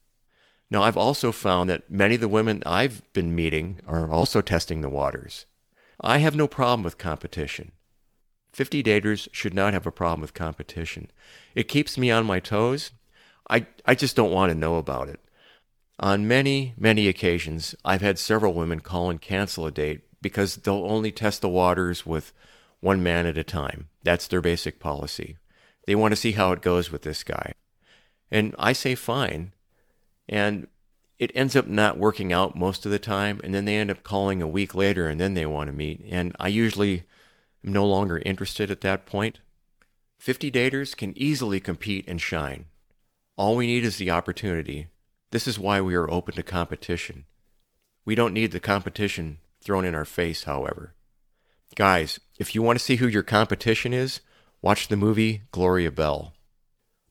Now, 0.71 0.83
I've 0.83 0.97
also 0.97 1.31
found 1.31 1.69
that 1.69 1.89
many 1.89 2.15
of 2.15 2.21
the 2.21 2.27
women 2.27 2.61
I've 2.65 3.01
been 3.13 3.35
meeting 3.35 3.79
are 3.87 4.11
also 4.11 4.41
testing 4.41 4.81
the 4.81 4.89
waters. 4.89 5.45
I 5.99 6.19
have 6.19 6.35
no 6.35 6.47
problem 6.47 6.83
with 6.83 6.97
competition. 6.97 7.71
50 8.53 8.83
daters 8.83 9.27
should 9.31 9.53
not 9.53 9.73
have 9.73 9.87
a 9.87 9.91
problem 9.91 10.21
with 10.21 10.33
competition. 10.33 11.09
It 11.55 11.67
keeps 11.67 11.97
me 11.97 12.11
on 12.11 12.25
my 12.25 12.39
toes. 12.39 12.91
I, 13.49 13.65
I 13.85 13.95
just 13.95 14.15
don't 14.15 14.31
want 14.31 14.51
to 14.51 14.57
know 14.57 14.77
about 14.77 15.09
it. 15.09 15.19
On 15.99 16.27
many, 16.27 16.73
many 16.77 17.07
occasions, 17.07 17.75
I've 17.83 18.01
had 18.01 18.17
several 18.17 18.53
women 18.53 18.79
call 18.79 19.09
and 19.09 19.19
cancel 19.19 19.65
a 19.65 19.71
date 19.71 20.01
because 20.21 20.57
they'll 20.57 20.85
only 20.85 21.11
test 21.11 21.41
the 21.41 21.49
waters 21.49 22.05
with 22.05 22.31
one 22.79 23.03
man 23.03 23.25
at 23.25 23.37
a 23.37 23.43
time. 23.43 23.89
That's 24.03 24.27
their 24.27 24.41
basic 24.41 24.79
policy. 24.79 25.37
They 25.85 25.95
want 25.95 26.11
to 26.13 26.15
see 26.15 26.33
how 26.33 26.51
it 26.51 26.61
goes 26.61 26.91
with 26.91 27.01
this 27.01 27.23
guy. 27.23 27.53
And 28.31 28.55
I 28.57 28.73
say 28.73 28.95
fine. 28.95 29.53
And 30.29 30.67
it 31.17 31.31
ends 31.35 31.55
up 31.55 31.67
not 31.67 31.97
working 31.97 32.31
out 32.31 32.55
most 32.55 32.85
of 32.85 32.91
the 32.91 32.99
time. 32.99 33.41
And 33.43 33.53
then 33.53 33.65
they 33.65 33.75
end 33.75 33.91
up 33.91 34.03
calling 34.03 34.41
a 34.41 34.47
week 34.47 34.73
later 34.73 35.09
and 35.09 35.19
then 35.19 35.33
they 35.33 35.45
want 35.45 35.67
to 35.67 35.75
meet. 35.75 36.05
And 36.09 36.35
I 36.39 36.47
usually 36.47 37.03
am 37.65 37.73
no 37.73 37.85
longer 37.85 38.21
interested 38.25 38.71
at 38.71 38.81
that 38.81 39.05
point. 39.05 39.39
50 40.19 40.51
daters 40.51 40.95
can 40.95 41.17
easily 41.17 41.59
compete 41.59 42.05
and 42.07 42.21
shine. 42.21 42.65
All 43.35 43.55
we 43.55 43.67
need 43.67 43.83
is 43.83 43.97
the 43.97 44.11
opportunity 44.11 44.87
this 45.31 45.47
is 45.47 45.59
why 45.59 45.79
we 45.79 45.93
are 45.95 46.09
open 46.09 46.33
to 46.35 46.43
competition. 46.43 47.25
We 48.03 48.15
don't 48.15 48.33
need 48.33 48.51
the 48.51 48.59
competition 48.59 49.37
thrown 49.63 49.85
in 49.85 49.93
our 49.93 50.05
face, 50.05 50.45
however. 50.45 50.95
Guys, 51.75 52.19
if 52.39 52.55
you 52.55 52.63
want 52.63 52.79
to 52.79 52.83
see 52.83 52.95
who 52.95 53.07
your 53.07 53.21
competition 53.21 53.93
is, 53.93 54.21
watch 54.61 54.87
the 54.87 54.97
movie 54.97 55.43
Gloria 55.51 55.91
Bell. 55.91 56.33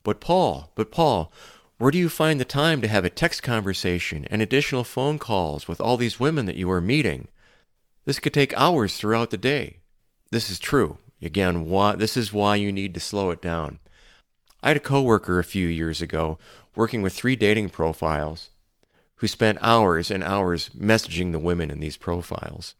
But 0.03 0.19
Paul, 0.19 0.71
but 0.75 0.91
Paul, 0.91 1.31
where 1.79 1.91
do 1.91 1.97
you 1.97 2.09
find 2.09 2.41
the 2.41 2.45
time 2.45 2.81
to 2.81 2.89
have 2.89 3.05
a 3.05 3.09
text 3.09 3.41
conversation 3.41 4.27
and 4.29 4.41
additional 4.41 4.83
phone 4.83 5.17
calls 5.17 5.65
with 5.65 5.79
all 5.79 5.95
these 5.95 6.19
women 6.19 6.45
that 6.45 6.57
you 6.57 6.69
are 6.69 6.81
meeting? 6.81 7.29
This 8.03 8.19
could 8.19 8.33
take 8.33 8.53
hours 8.57 8.97
throughout 8.97 9.29
the 9.29 9.37
day. 9.37 9.77
This 10.29 10.49
is 10.49 10.59
true. 10.59 10.97
Again, 11.21 11.69
why, 11.69 11.95
this 11.95 12.17
is 12.17 12.33
why 12.33 12.57
you 12.57 12.73
need 12.73 12.93
to 12.95 12.99
slow 12.99 13.29
it 13.29 13.41
down. 13.41 13.79
I 14.61 14.67
had 14.67 14.77
a 14.77 14.81
coworker 14.81 15.39
a 15.39 15.43
few 15.45 15.69
years 15.69 16.01
ago 16.01 16.37
working 16.75 17.01
with 17.01 17.13
three 17.13 17.37
dating 17.37 17.69
profiles 17.69 18.49
who 19.15 19.27
spent 19.27 19.57
hours 19.61 20.11
and 20.11 20.21
hours 20.21 20.69
messaging 20.77 21.31
the 21.31 21.39
women 21.39 21.71
in 21.71 21.79
these 21.79 21.95
profiles. 21.95 22.75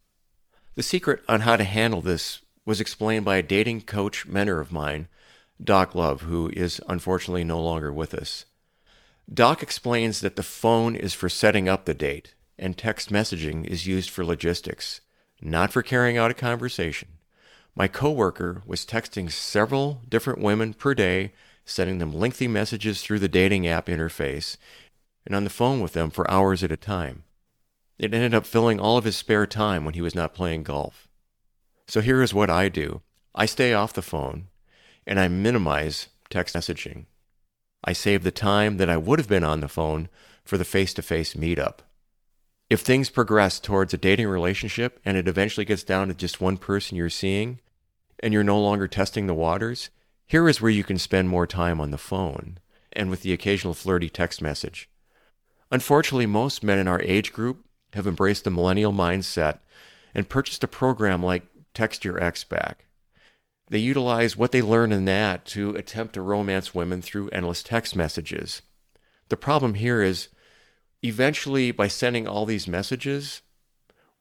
The 0.76 0.84
secret 0.84 1.22
on 1.30 1.42
how 1.42 1.56
to 1.56 1.64
handle 1.64 2.02
this 2.02 2.42
was 2.66 2.82
explained 2.82 3.24
by 3.24 3.38
a 3.38 3.44
dating 3.44 3.84
coach 3.84 4.26
mentor 4.26 4.60
of 4.60 4.74
mine, 4.74 5.08
Doc 5.64 5.96
Love, 5.96 6.24
who 6.24 6.50
is 6.50 6.82
unfortunately 6.90 7.46
no 7.46 7.62
longer 7.62 7.94
with 7.94 8.14
us. 8.14 8.44
Doc 9.32 9.62
explains 9.62 10.22
that 10.22 10.36
the 10.36 10.44
phone 10.44 10.96
is 10.96 11.14
for 11.14 11.30
setting 11.30 11.70
up 11.70 11.86
the 11.86 11.94
date, 11.94 12.34
and 12.58 12.76
text 12.76 13.12
messaging 13.12 13.64
is 13.66 13.86
used 13.86 14.10
for 14.10 14.26
logistics, 14.26 15.02
not 15.40 15.72
for 15.72 15.84
carrying 15.84 16.18
out 16.18 16.32
a 16.32 16.34
conversation. 16.36 17.10
My 17.76 17.88
coworker 17.88 18.64
was 18.66 18.86
texting 18.86 19.32
several 19.32 20.02
different 20.10 20.42
women 20.42 20.74
per 20.74 20.96
day, 20.96 21.34
sending 21.64 22.00
them 22.00 22.12
lengthy 22.12 22.48
messages 22.48 23.02
through 23.02 23.20
the 23.20 23.28
dating 23.28 23.68
app 23.68 23.86
interface, 23.86 24.58
and 25.26 25.36
on 25.36 25.44
the 25.44 25.52
phone 25.52 25.80
with 25.80 25.94
them 25.94 26.10
for 26.10 26.30
hours 26.30 26.64
at 26.64 26.72
a 26.72 26.78
time. 26.78 27.24
It 28.00 28.14
ended 28.14 28.34
up 28.34 28.48
filling 28.48 28.80
all 28.80 28.98
of 28.98 29.04
his 29.04 29.16
spare 29.16 29.46
time 29.46 29.86
when 29.86 29.94
he 29.94 30.02
was 30.02 30.16
not 30.16 30.34
playing 30.34 30.64
golf. 30.64 31.08
So 31.88 32.02
here 32.02 32.24
is 32.24 32.34
what 32.34 32.50
I 32.50 32.68
do 32.68 33.02
I 33.36 33.46
stay 33.46 33.74
off 33.74 33.94
the 33.94 34.02
phone 34.02 34.48
and 35.06 35.20
I 35.20 35.28
minimize 35.28 36.08
text 36.30 36.56
messaging. 36.56 37.06
I 37.84 37.94
save 37.94 38.24
the 38.24 38.32
time 38.32 38.78
that 38.78 38.90
I 38.90 38.98
would 38.98 39.20
have 39.20 39.28
been 39.28 39.44
on 39.44 39.62
the 39.62 39.68
phone 39.68 40.10
for 40.44 40.58
the 40.58 40.66
face 40.66 40.94
to 40.96 41.02
face 41.02 41.34
meetup. 41.34 41.80
If 42.70 42.82
things 42.82 43.10
progress 43.10 43.60
towards 43.60 43.94
a 43.94 43.98
dating 43.98 44.28
relationship 44.28 45.00
and 45.04 45.18
it 45.18 45.28
eventually 45.28 45.66
gets 45.66 45.84
down 45.84 46.08
to 46.10 46.14
just 46.14 46.42
one 46.42 46.58
person 46.58 46.98
you're 46.98 47.10
seeing 47.10 47.60
and 48.20 48.34
you're 48.34 48.44
no 48.44 48.60
longer 48.60 48.88
testing 48.88 49.28
the 49.28 49.34
waters, 49.34 49.90
here 50.28 50.48
is 50.48 50.62
where 50.62 50.72
you 50.72 50.84
can 50.84 51.00
spend 51.00 51.30
more 51.30 51.48
time 51.48 51.82
on 51.82 51.92
the 51.92 51.98
phone 51.98 52.60
and 52.94 53.10
with 53.10 53.22
the 53.22 53.34
occasional 53.34 53.74
flirty 53.74 54.10
text 54.10 54.42
message. 54.42 54.90
Unfortunately, 55.72 56.26
most 56.26 56.64
men 56.64 56.78
in 56.78 56.88
our 56.88 57.02
age 57.02 57.34
group 57.34 57.66
have 57.94 58.06
embraced 58.06 58.44
the 58.44 58.52
millennial 58.52 58.94
mindset 58.94 59.60
and 60.14 60.30
purchased 60.30 60.64
a 60.64 60.68
program 60.68 61.24
like 61.24 61.44
Text 61.74 62.06
Your 62.06 62.22
Ex 62.22 62.44
Back. 62.44 62.86
They 63.70 63.80
utilize 63.80 64.36
what 64.36 64.52
they 64.52 64.62
learn 64.62 64.92
in 64.92 65.06
that 65.06 65.46
to 65.48 65.76
attempt 65.76 66.14
to 66.16 66.22
romance 66.22 66.74
women 66.74 67.02
through 67.02 67.30
endless 67.30 67.62
text 67.62 67.96
messages. 67.96 68.64
The 69.30 69.38
problem 69.38 69.76
here 69.76 70.02
is 70.02 70.30
eventually, 71.04 71.72
by 71.72 71.88
sending 71.88 72.28
all 72.28 72.46
these 72.46 72.68
messages, 72.68 73.42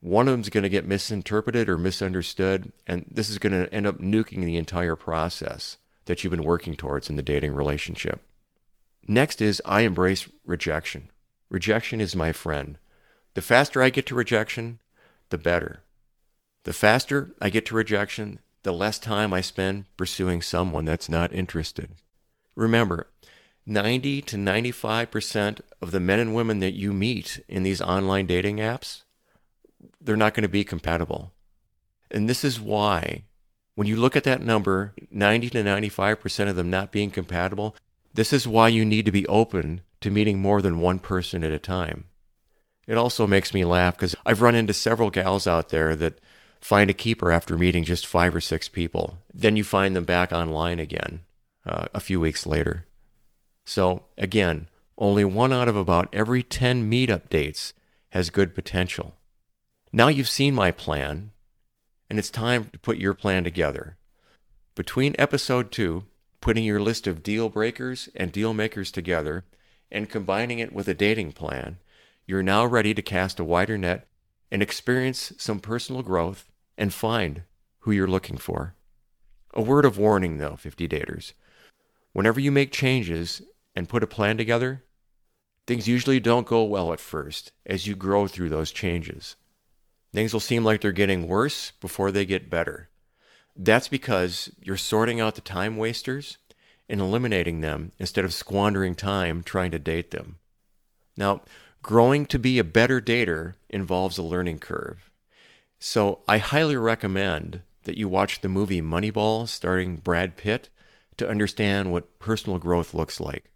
one 0.00 0.28
of 0.28 0.32
them's 0.32 0.50
going 0.50 0.62
to 0.62 0.68
get 0.68 0.86
misinterpreted 0.86 1.68
or 1.68 1.78
misunderstood, 1.78 2.72
and 2.86 3.06
this 3.10 3.30
is 3.30 3.38
going 3.38 3.52
to 3.52 3.72
end 3.72 3.86
up 3.86 3.98
nuking 3.98 4.44
the 4.44 4.56
entire 4.56 4.96
process 4.96 5.78
that 6.04 6.22
you've 6.22 6.30
been 6.30 6.44
working 6.44 6.76
towards 6.76 7.10
in 7.10 7.16
the 7.16 7.22
dating 7.22 7.54
relationship. 7.54 8.20
Next 9.06 9.40
is 9.40 9.62
I 9.64 9.80
embrace 9.80 10.28
rejection. 10.44 11.10
Rejection 11.48 12.00
is 12.00 12.14
my 12.14 12.32
friend. 12.32 12.78
The 13.34 13.42
faster 13.42 13.82
I 13.82 13.88
get 13.90 14.04
to 14.06 14.14
rejection, 14.14 14.78
the 15.30 15.38
better. 15.38 15.82
The 16.64 16.72
faster 16.74 17.34
I 17.40 17.48
get 17.48 17.64
to 17.66 17.74
rejection, 17.74 18.40
the 18.68 18.74
less 18.74 18.98
time 18.98 19.32
I 19.32 19.40
spend 19.40 19.86
pursuing 19.96 20.42
someone 20.42 20.84
that's 20.84 21.08
not 21.08 21.32
interested. 21.32 21.88
Remember, 22.54 23.06
90 23.64 24.20
to 24.20 24.36
95% 24.36 25.60
of 25.80 25.90
the 25.90 26.00
men 26.00 26.20
and 26.20 26.34
women 26.34 26.58
that 26.58 26.74
you 26.74 26.92
meet 26.92 27.42
in 27.48 27.62
these 27.62 27.80
online 27.80 28.26
dating 28.26 28.58
apps, 28.58 29.04
they're 29.98 30.18
not 30.18 30.34
going 30.34 30.42
to 30.42 30.50
be 30.50 30.64
compatible. 30.64 31.32
And 32.10 32.28
this 32.28 32.44
is 32.44 32.60
why, 32.60 33.22
when 33.74 33.86
you 33.86 33.96
look 33.96 34.16
at 34.16 34.24
that 34.24 34.42
number, 34.42 34.92
90 35.10 35.48
to 35.48 35.64
95% 35.64 36.50
of 36.50 36.56
them 36.56 36.68
not 36.68 36.92
being 36.92 37.10
compatible, 37.10 37.74
this 38.12 38.34
is 38.34 38.46
why 38.46 38.68
you 38.68 38.84
need 38.84 39.06
to 39.06 39.10
be 39.10 39.26
open 39.28 39.80
to 40.02 40.10
meeting 40.10 40.42
more 40.42 40.60
than 40.60 40.78
one 40.78 40.98
person 40.98 41.42
at 41.42 41.52
a 41.52 41.58
time. 41.58 42.04
It 42.86 42.98
also 42.98 43.26
makes 43.26 43.54
me 43.54 43.64
laugh 43.64 43.96
because 43.96 44.14
I've 44.26 44.42
run 44.42 44.54
into 44.54 44.74
several 44.74 45.08
gals 45.08 45.46
out 45.46 45.70
there 45.70 45.96
that 45.96 46.20
find 46.60 46.90
a 46.90 46.94
keeper 46.94 47.30
after 47.30 47.56
meeting 47.56 47.84
just 47.84 48.06
five 48.06 48.34
or 48.34 48.40
six 48.40 48.68
people. 48.68 49.18
Then 49.32 49.56
you 49.56 49.64
find 49.64 49.94
them 49.94 50.04
back 50.04 50.32
online 50.32 50.78
again 50.78 51.20
uh, 51.66 51.86
a 51.94 52.00
few 52.00 52.20
weeks 52.20 52.46
later. 52.46 52.86
So, 53.64 54.04
again, 54.16 54.68
only 54.96 55.24
one 55.24 55.52
out 55.52 55.68
of 55.68 55.76
about 55.76 56.08
every 56.12 56.42
10 56.42 56.90
meetup 56.90 57.28
dates 57.28 57.74
has 58.10 58.30
good 58.30 58.54
potential. 58.54 59.14
Now 59.92 60.08
you've 60.08 60.28
seen 60.28 60.54
my 60.54 60.70
plan, 60.70 61.30
and 62.10 62.18
it's 62.18 62.30
time 62.30 62.70
to 62.72 62.78
put 62.78 62.98
your 62.98 63.14
plan 63.14 63.44
together. 63.44 63.96
Between 64.74 65.14
episode 65.18 65.70
two, 65.70 66.04
putting 66.40 66.64
your 66.64 66.80
list 66.80 67.06
of 67.06 67.22
deal 67.22 67.48
breakers 67.48 68.08
and 68.14 68.32
deal 68.32 68.54
makers 68.54 68.90
together, 68.90 69.44
and 69.90 70.10
combining 70.10 70.58
it 70.58 70.72
with 70.72 70.88
a 70.88 70.94
dating 70.94 71.32
plan, 71.32 71.78
you're 72.26 72.42
now 72.42 72.64
ready 72.64 72.92
to 72.94 73.02
cast 73.02 73.40
a 73.40 73.44
wider 73.44 73.78
net 73.78 74.06
and 74.50 74.62
experience 74.62 75.32
some 75.38 75.60
personal 75.60 76.02
growth 76.02 76.47
and 76.78 76.94
find 76.94 77.42
who 77.80 77.90
you're 77.90 78.06
looking 78.06 78.38
for. 78.38 78.74
A 79.52 79.60
word 79.60 79.84
of 79.84 79.98
warning, 79.98 80.38
though, 80.38 80.56
50 80.56 80.88
daters. 80.88 81.32
Whenever 82.12 82.40
you 82.40 82.50
make 82.50 82.72
changes 82.72 83.42
and 83.76 83.88
put 83.88 84.02
a 84.02 84.06
plan 84.06 84.38
together, 84.38 84.84
things 85.66 85.88
usually 85.88 86.20
don't 86.20 86.46
go 86.46 86.62
well 86.64 86.92
at 86.92 87.00
first 87.00 87.52
as 87.66 87.86
you 87.86 87.94
grow 87.94 88.26
through 88.26 88.48
those 88.48 88.70
changes. 88.70 89.36
Things 90.14 90.32
will 90.32 90.40
seem 90.40 90.64
like 90.64 90.80
they're 90.80 90.92
getting 90.92 91.28
worse 91.28 91.72
before 91.80 92.10
they 92.10 92.24
get 92.24 92.48
better. 92.48 92.88
That's 93.54 93.88
because 93.88 94.50
you're 94.60 94.76
sorting 94.76 95.20
out 95.20 95.34
the 95.34 95.40
time 95.40 95.76
wasters 95.76 96.38
and 96.88 97.00
eliminating 97.00 97.60
them 97.60 97.92
instead 97.98 98.24
of 98.24 98.32
squandering 98.32 98.94
time 98.94 99.42
trying 99.42 99.72
to 99.72 99.78
date 99.78 100.12
them. 100.12 100.36
Now, 101.16 101.42
growing 101.82 102.24
to 102.26 102.38
be 102.38 102.58
a 102.58 102.64
better 102.64 103.00
dater 103.00 103.54
involves 103.68 104.16
a 104.16 104.22
learning 104.22 104.60
curve. 104.60 105.07
So 105.78 106.20
I 106.26 106.38
highly 106.38 106.76
recommend 106.76 107.62
that 107.84 107.96
you 107.96 108.08
watch 108.08 108.40
the 108.40 108.48
movie 108.48 108.82
Moneyball 108.82 109.46
starring 109.48 109.96
Brad 109.96 110.36
Pitt 110.36 110.68
to 111.16 111.28
understand 111.28 111.92
what 111.92 112.18
personal 112.18 112.58
growth 112.58 112.94
looks 112.94 113.20
like. 113.20 113.50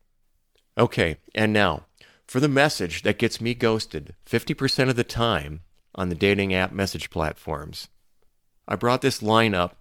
Okay, 0.78 1.18
and 1.35 1.52
now 1.52 1.87
for 2.26 2.40
the 2.40 2.48
message 2.48 3.02
that 3.02 3.18
gets 3.18 3.40
me 3.40 3.54
ghosted 3.54 4.14
50% 4.26 4.88
of 4.88 4.96
the 4.96 5.04
time 5.04 5.61
on 5.94 6.08
the 6.08 6.14
dating 6.14 6.54
app 6.54 6.72
message 6.72 7.11
platforms. 7.11 7.88
I 8.66 8.76
brought 8.76 9.02
this 9.02 9.22
line 9.22 9.54
up 9.54 9.76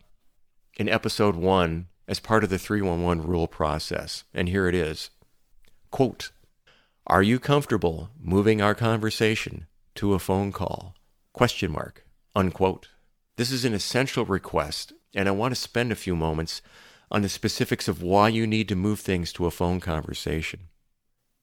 in 0.78 0.90
episode 0.90 1.36
1 1.36 1.88
as 2.08 2.20
part 2.20 2.44
of 2.44 2.50
the 2.50 2.60
311 2.60 3.26
rule 3.26 3.48
process, 3.48 4.26
and 4.34 4.50
here 4.50 4.68
it 4.68 4.76
is. 4.76 5.12
Quote, 5.92 6.32
are 7.08 7.24
you 7.24 7.40
comfortable 7.40 8.10
moving 8.20 8.62
our 8.62 8.76
conversation 8.76 9.68
to 9.96 10.14
a 10.14 10.20
phone 10.20 10.52
call? 10.52 10.96
Question 11.34 11.72
mark. 11.72 12.06
Unquote. 12.36 12.90
This 13.36 13.52
is 13.52 13.66
an 13.66 13.74
essential 13.74 14.26
request, 14.26 14.94
and 15.14 15.28
I 15.28 15.32
want 15.32 15.54
to 15.54 15.60
spend 15.60 15.92
a 15.92 15.96
few 15.96 16.16
moments 16.16 16.62
on 17.10 17.22
the 17.22 17.30
specifics 17.30 17.88
of 17.88 18.02
why 18.02 18.30
you 18.30 18.48
need 18.48 18.70
to 18.70 18.76
move 18.76 19.00
things 19.00 19.34
to 19.34 19.46
a 19.46 19.52
phone 19.52 19.80
conversation. 19.80 20.70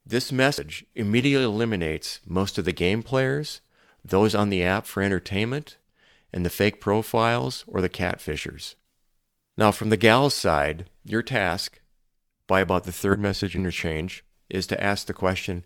This 0.06 0.32
message 0.32 0.86
immediately 0.94 1.44
eliminates 1.44 2.20
most 2.26 2.56
of 2.56 2.64
the 2.64 2.72
game 2.72 3.02
players, 3.02 3.60
those 4.02 4.34
on 4.34 4.48
the 4.48 4.62
app 4.62 4.86
for 4.86 5.02
entertainment, 5.02 5.76
and 6.32 6.46
the 6.46 6.50
fake 6.50 6.80
profiles 6.80 7.64
or 7.66 7.82
the 7.82 7.90
catfishers. 7.90 8.74
Now, 9.58 9.70
from 9.70 9.90
the 9.90 9.98
gal's 9.98 10.34
side, 10.34 10.88
your 11.04 11.22
task, 11.22 11.80
by 12.46 12.60
about 12.60 12.84
the 12.84 12.92
third 12.92 13.20
message 13.20 13.54
interchange, 13.54 14.24
is 14.48 14.66
to 14.68 14.82
ask 14.82 15.06
the 15.06 15.12
question, 15.12 15.64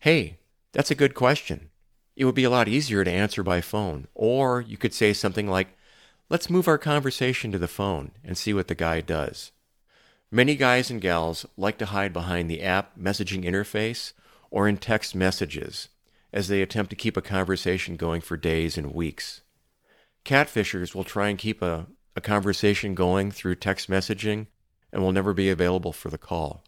hey, 0.00 0.38
that's 0.72 0.90
a 0.90 0.96
good 0.96 1.14
question. 1.14 1.70
It 2.16 2.24
would 2.24 2.34
be 2.34 2.44
a 2.44 2.50
lot 2.50 2.66
easier 2.66 3.04
to 3.04 3.10
answer 3.10 3.42
by 3.42 3.60
phone. 3.60 4.08
Or 4.14 4.62
you 4.62 4.78
could 4.78 4.94
say 4.94 5.12
something 5.12 5.46
like, 5.46 5.76
let's 6.30 6.50
move 6.50 6.66
our 6.66 6.78
conversation 6.78 7.52
to 7.52 7.58
the 7.58 7.68
phone 7.68 8.12
and 8.24 8.36
see 8.36 8.54
what 8.54 8.68
the 8.68 8.74
guy 8.74 9.02
does. 9.02 9.52
Many 10.30 10.56
guys 10.56 10.90
and 10.90 11.00
gals 11.00 11.46
like 11.56 11.78
to 11.78 11.86
hide 11.86 12.12
behind 12.12 12.50
the 12.50 12.62
app 12.62 12.98
messaging 12.98 13.44
interface 13.44 14.12
or 14.50 14.66
in 14.66 14.78
text 14.78 15.14
messages 15.14 15.88
as 16.32 16.48
they 16.48 16.62
attempt 16.62 16.90
to 16.90 16.96
keep 16.96 17.16
a 17.16 17.22
conversation 17.22 17.96
going 17.96 18.20
for 18.20 18.36
days 18.36 18.76
and 18.76 18.92
weeks. 18.92 19.42
Catfishers 20.24 20.94
will 20.94 21.04
try 21.04 21.28
and 21.28 21.38
keep 21.38 21.62
a, 21.62 21.86
a 22.16 22.20
conversation 22.20 22.94
going 22.94 23.30
through 23.30 23.54
text 23.54 23.88
messaging 23.88 24.46
and 24.92 25.02
will 25.02 25.12
never 25.12 25.32
be 25.32 25.50
available 25.50 25.92
for 25.92 26.10
the 26.10 26.18
call. 26.18 26.64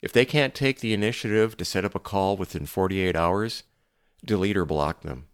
If 0.00 0.12
they 0.12 0.24
can't 0.24 0.54
take 0.54 0.80
the 0.80 0.94
initiative 0.94 1.56
to 1.58 1.64
set 1.64 1.84
up 1.84 1.94
a 1.94 2.00
call 2.00 2.36
within 2.36 2.64
48 2.64 3.14
hours, 3.14 3.64
delete 4.24 4.56
or 4.56 4.64
block 4.64 5.02
them. 5.02 5.26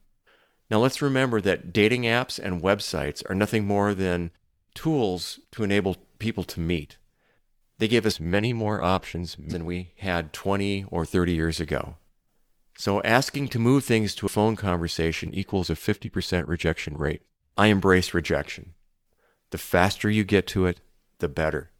Now 0.70 0.79
let's 0.79 1.03
remember 1.03 1.40
that 1.40 1.72
dating 1.72 2.03
apps 2.03 2.38
and 2.38 2.62
websites 2.62 3.22
are 3.31 3.35
nothing 3.35 3.66
more 3.66 3.94
than 3.94 4.31
tools 4.75 5.40
to 5.53 5.62
enable 5.62 5.96
people 6.18 6.44
to 6.44 6.61
meet. 6.61 6.99
They 7.79 7.88
give 7.88 8.07
us 8.07 8.18
many 8.18 8.53
more 8.53 8.83
options 8.83 9.37
than 9.38 9.64
we 9.64 9.92
had 9.99 10.33
20 10.33 10.87
or 10.90 11.05
30 11.05 11.33
years 11.33 11.61
ago. 11.61 11.96
So 12.79 13.03
asking 13.03 13.49
to 13.49 13.59
move 13.59 13.85
things 13.85 14.14
to 14.16 14.27
a 14.27 14.31
phone 14.31 14.57
conversation 14.57 15.33
equals 15.35 15.70
a 15.70 15.75
50% 15.75 16.46
rejection 16.46 16.96
rate. 16.96 17.22
I 17.57 17.68
embrace 17.68 18.12
rejection. 18.12 18.75
The 19.51 19.59
faster 19.59 20.11
you 20.11 20.25
get 20.25 20.46
to 20.49 20.66
it, 20.66 20.81
the 21.18 21.29
better. 21.29 21.70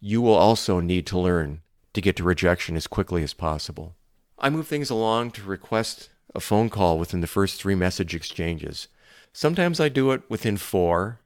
You 0.00 0.22
will 0.22 0.34
also 0.34 0.80
need 0.80 1.06
to 1.08 1.18
learn 1.18 1.60
to 1.92 2.00
get 2.00 2.16
to 2.16 2.24
rejection 2.24 2.76
as 2.76 2.86
quickly 2.86 3.22
as 3.22 3.34
possible. 3.34 3.96
I 4.38 4.50
move 4.50 4.66
things 4.66 4.90
along 4.90 5.32
to 5.32 5.42
request 5.42 6.10
a 6.34 6.40
phone 6.40 6.68
call 6.68 6.98
within 6.98 7.20
the 7.20 7.26
first 7.26 7.60
three 7.60 7.74
message 7.74 8.14
exchanges. 8.14 8.88
Sometimes 9.32 9.80
I 9.80 9.88
do 9.88 10.10
it 10.12 10.22
within 10.28 10.56
four, 10.56 11.20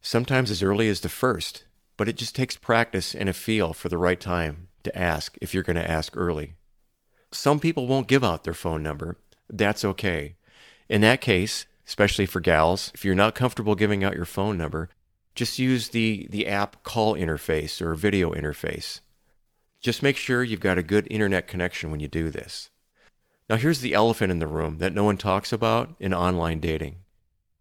sometimes 0.00 0.50
as 0.50 0.62
early 0.62 0.88
as 0.88 1.00
the 1.00 1.08
first, 1.08 1.64
but 1.96 2.08
it 2.08 2.16
just 2.16 2.34
takes 2.34 2.56
practice 2.56 3.14
and 3.14 3.28
a 3.28 3.32
feel 3.32 3.72
for 3.72 3.88
the 3.88 3.98
right 3.98 4.20
time 4.20 4.68
to 4.84 4.98
ask 4.98 5.36
if 5.40 5.52
you're 5.52 5.62
going 5.62 5.76
to 5.76 5.90
ask 5.90 6.16
early. 6.16 6.54
Some 7.32 7.60
people 7.60 7.86
won't 7.86 8.08
give 8.08 8.24
out 8.24 8.44
their 8.44 8.54
phone 8.54 8.82
number. 8.82 9.16
That's 9.48 9.84
okay. 9.84 10.36
In 10.88 11.00
that 11.02 11.20
case, 11.20 11.66
especially 11.86 12.26
for 12.26 12.40
gals, 12.40 12.90
if 12.94 13.04
you're 13.04 13.14
not 13.14 13.34
comfortable 13.34 13.74
giving 13.74 14.02
out 14.02 14.16
your 14.16 14.24
phone 14.24 14.56
number, 14.56 14.88
just 15.34 15.58
use 15.58 15.88
the, 15.88 16.26
the 16.30 16.46
app 16.46 16.82
call 16.82 17.14
interface 17.14 17.80
or 17.80 17.94
video 17.94 18.32
interface. 18.32 19.00
Just 19.80 20.02
make 20.02 20.16
sure 20.16 20.42
you've 20.42 20.60
got 20.60 20.78
a 20.78 20.82
good 20.82 21.06
internet 21.10 21.46
connection 21.46 21.90
when 21.90 22.00
you 22.00 22.08
do 22.08 22.30
this. 22.30 22.70
Now, 23.50 23.56
here's 23.56 23.80
the 23.80 23.94
elephant 23.94 24.30
in 24.30 24.38
the 24.38 24.46
room 24.46 24.78
that 24.78 24.94
no 24.94 25.02
one 25.02 25.16
talks 25.16 25.52
about 25.52 25.96
in 25.98 26.14
online 26.14 26.60
dating. 26.60 26.98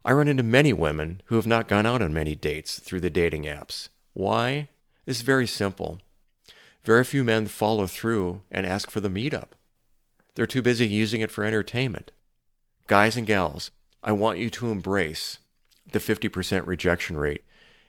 I 0.05 0.11
run 0.11 0.27
into 0.27 0.43
many 0.43 0.71
women 0.71 1.23
who 1.25 1.35
have 1.35 1.47
not 1.47 1.67
gone 1.67 1.87
out 1.87 1.99
on 2.03 2.13
many 2.13 2.35
dates 2.35 2.77
through 2.77 2.99
the 2.99 3.09
dating 3.09 3.45
apps. 3.45 3.89
Why? 4.13 4.69
It's 5.07 5.21
very 5.21 5.47
simple. 5.47 5.99
Very 6.83 7.03
few 7.03 7.23
men 7.23 7.47
follow 7.47 7.87
through 7.87 8.43
and 8.51 8.67
ask 8.67 8.91
for 8.91 8.99
the 8.99 9.09
meetup. 9.09 9.53
They're 10.35 10.45
too 10.45 10.61
busy 10.61 10.87
using 10.87 11.21
it 11.21 11.31
for 11.31 11.43
entertainment. 11.43 12.11
Guys 12.85 13.17
and 13.17 13.25
gals, 13.25 13.71
I 14.03 14.11
want 14.11 14.37
you 14.37 14.51
to 14.51 14.69
embrace 14.69 15.39
the 15.91 15.97
50% 15.97 16.67
rejection 16.67 17.17
rate 17.17 17.43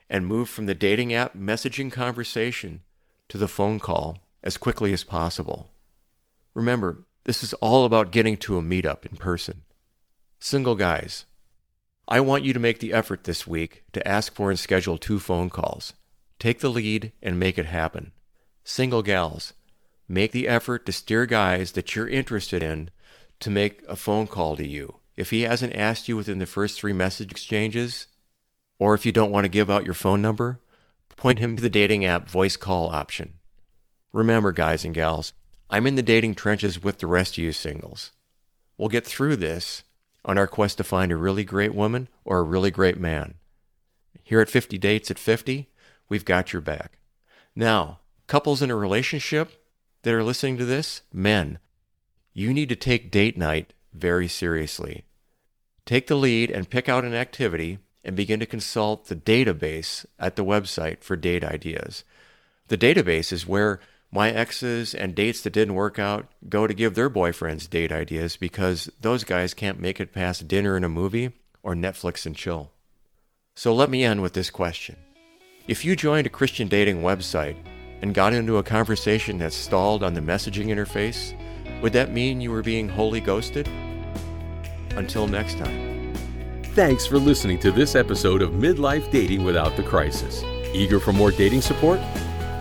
and 0.09 0.27
move 0.27 0.49
from 0.49 0.65
the 0.65 0.75
dating 0.75 1.13
app 1.13 1.35
messaging 1.35 1.93
conversation 1.93 2.81
to 3.29 3.37
the 3.37 3.47
phone 3.47 3.79
call 3.79 4.21
as 4.43 4.57
quickly 4.57 4.95
as 4.95 5.05
possible. 5.05 5.69
Remember, 6.55 7.05
this 7.31 7.45
is 7.45 7.55
all 7.61 7.85
about 7.85 8.11
getting 8.11 8.37
to 8.37 8.59
a 8.59 8.61
meetup 8.61 9.07
in 9.07 9.17
person. 9.17 9.63
Single 10.41 10.75
guys, 10.75 11.27
I 12.09 12.19
want 12.19 12.43
you 12.43 12.53
to 12.53 12.59
make 12.59 12.81
the 12.81 12.93
effort 12.93 13.23
this 13.23 13.47
week 13.47 13.85
to 13.93 14.05
ask 14.05 14.35
for 14.35 14.51
and 14.51 14.59
schedule 14.59 14.99
two 14.99 15.21
phone 15.21 15.49
calls. 15.49 15.93
Take 16.41 16.59
the 16.59 16.69
lead 16.69 17.13
and 17.23 17.39
make 17.39 17.57
it 17.57 17.67
happen. 17.67 18.11
Single 18.65 19.05
gals, 19.05 19.53
make 20.09 20.33
the 20.33 20.49
effort 20.49 20.85
to 20.87 20.93
steer 20.93 21.25
guys 21.25 21.71
that 21.73 21.95
you're 21.95 22.09
interested 22.09 22.65
in 22.65 22.91
to 23.39 23.49
make 23.49 23.85
a 23.87 23.95
phone 23.95 24.27
call 24.27 24.57
to 24.57 24.67
you. 24.67 24.97
If 25.17 25.31
he 25.31 25.43
hasn't 25.43 25.77
asked 25.77 26.09
you 26.09 26.17
within 26.17 26.41
the 26.41 26.47
first 26.47 26.81
three 26.81 26.93
message 26.93 27.31
exchanges, 27.31 28.09
or 28.81 28.93
if 28.93 29.07
you 29.07 29.13
don't 29.13 29.31
want 29.31 29.45
to 29.45 29.49
give 29.49 29.71
out 29.71 29.85
your 29.85 29.95
phone 29.95 30.21
number, 30.21 30.59
point 31.15 31.39
him 31.39 31.55
to 31.55 31.63
the 31.63 31.71
dating 31.71 32.05
app 32.05 32.29
voice 32.29 32.57
call 32.57 32.89
option. 32.89 33.35
Remember, 34.13 34.51
guys 34.51 34.85
and 34.85 34.93
gals, 34.93 35.33
I'm 35.71 35.87
in 35.87 35.95
the 35.95 36.03
dating 36.03 36.35
trenches 36.35 36.83
with 36.83 36.99
the 36.99 37.07
rest 37.07 37.35
of 37.35 37.45
you 37.45 37.53
singles. 37.53 38.11
We'll 38.77 38.89
get 38.89 39.07
through 39.07 39.37
this 39.37 39.85
on 40.25 40.37
our 40.37 40.49
quest 40.49 40.79
to 40.79 40.85
find 40.85 41.13
a 41.13 41.17
really 41.17 41.45
great 41.45 41.75
woman 41.75 42.09
or 42.25 42.39
a 42.39 42.43
really 42.43 42.73
great 42.73 42.99
man. 42.99 43.35
Here 44.25 44.41
at 44.41 44.51
50 44.51 44.79
Dates 44.79 45.11
at 45.13 45.19
50, 45.19 45.69
we've 46.09 46.25
got 46.25 46.53
your 46.53 46.61
back. 46.61 46.99
Now, 47.55 48.01
couples 48.27 48.63
in 48.63 48.71
a 48.71 48.77
relationship 48.77 49.65
that 50.03 50.13
are 50.13 50.25
listening 50.25 50.59
to 50.59 50.65
this, 50.65 51.03
men, 51.13 51.59
you 52.35 52.53
need 52.53 52.69
to 52.69 52.77
take 52.77 53.11
date 53.11 53.39
night 53.39 53.73
very 53.93 54.27
seriously. 54.27 55.05
Take 55.87 56.09
the 56.09 56.17
lead 56.17 56.51
and 56.51 56.71
pick 56.71 56.89
out 56.89 57.05
an 57.05 57.15
activity 57.15 57.79
and 58.05 58.17
begin 58.17 58.41
to 58.41 58.47
consult 58.47 59.07
the 59.07 59.17
database 59.17 60.05
at 60.19 60.37
the 60.37 60.45
website 60.45 61.03
for 61.03 61.17
date 61.17 61.45
ideas. 61.45 62.03
The 62.69 62.79
database 62.79 63.33
is 63.33 63.47
where 63.47 63.81
my 64.13 64.31
exes 64.31 64.95
and 64.95 65.15
dates 65.15 65.41
that 65.43 65.53
didn't 65.53 65.75
work 65.75 65.99
out 65.99 66.27
go 66.49 66.67
to 66.67 66.75
give 66.75 66.95
their 66.95 67.09
boyfriends 67.09 67.71
date 67.71 67.93
ideas 67.93 68.37
because 68.37 68.91
those 69.01 69.25
guys 69.25 69.55
can't 69.55 69.81
make 69.81 70.01
it 70.01 70.13
past 70.13 70.49
dinner 70.49 70.77
and 70.77 70.85
a 70.85 70.89
movie 70.89 71.33
or 71.63 71.75
Netflix 71.75 72.27
and 72.27 72.35
chill. 72.35 72.73
So 73.55 73.75
let 73.75 73.91
me 73.91 74.05
end 74.05 74.23
with 74.23 74.33
this 74.33 74.51
question. 74.51 74.97
If 75.69 75.85
you 75.85 75.95
joined 75.95 76.27
a 76.27 76.31
Christian 76.31 76.67
dating 76.67 77.03
website 77.03 77.57
and 78.03 78.15
got 78.15 78.33
into 78.33 78.57
a 78.57 78.63
conversation 78.63 79.39
that 79.39 79.53
stalled 79.53 80.03
on 80.03 80.15
the 80.15 80.21
messaging 80.21 80.67
interface, 80.67 81.35
would 81.83 81.93
that 81.93 82.11
mean 82.11 82.41
you 82.41 82.51
were 82.51 82.63
being 82.63 82.89
wholly 82.89 83.21
ghosted? 83.21 83.69
Until 84.97 85.27
next 85.27 85.59
time. 85.59 86.15
Thanks 86.75 87.07
for 87.07 87.19
listening 87.19 87.59
to 87.61 87.71
this 87.71 87.95
episode 87.95 88.43
of 88.43 88.51
Midlife 88.51 89.11
Dating 89.11 89.45
Without 89.45 89.77
the 89.77 89.83
Crisis. 89.83 90.43
Eager 90.73 90.99
for 90.99 91.13
more 91.13 91.31
dating 91.31 91.61
support? 91.61 92.01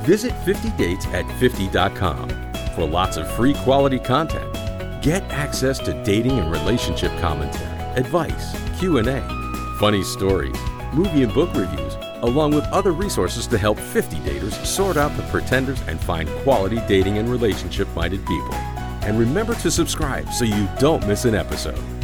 Visit 0.09 0.33
50dates 0.43 1.05
at 1.13 1.23
50.com 1.39 2.29
for 2.73 2.83
lots 2.83 3.15
of 3.15 3.31
free 3.35 3.53
quality 3.53 3.99
content. 3.99 4.51
Get 5.03 5.21
access 5.29 5.77
to 5.77 6.03
dating 6.03 6.39
and 6.39 6.51
relationship 6.51 7.11
commentary, 7.19 7.79
advice, 7.93 8.59
Q&A, 8.79 9.21
funny 9.79 10.01
stories, 10.01 10.57
movie 10.95 11.21
and 11.21 11.31
book 11.31 11.53
reviews, 11.53 11.95
along 12.23 12.55
with 12.55 12.63
other 12.71 12.91
resources 12.91 13.45
to 13.45 13.59
help 13.59 13.77
50 13.77 14.15
daters 14.21 14.65
sort 14.65 14.97
out 14.97 15.15
the 15.15 15.21
pretenders 15.29 15.79
and 15.87 15.99
find 15.99 16.27
quality 16.41 16.81
dating 16.87 17.19
and 17.19 17.29
relationship-minded 17.29 18.25
people. 18.25 18.55
And 19.05 19.19
remember 19.19 19.53
to 19.53 19.69
subscribe 19.69 20.27
so 20.33 20.43
you 20.43 20.67
don't 20.79 21.05
miss 21.05 21.25
an 21.25 21.35
episode. 21.35 21.98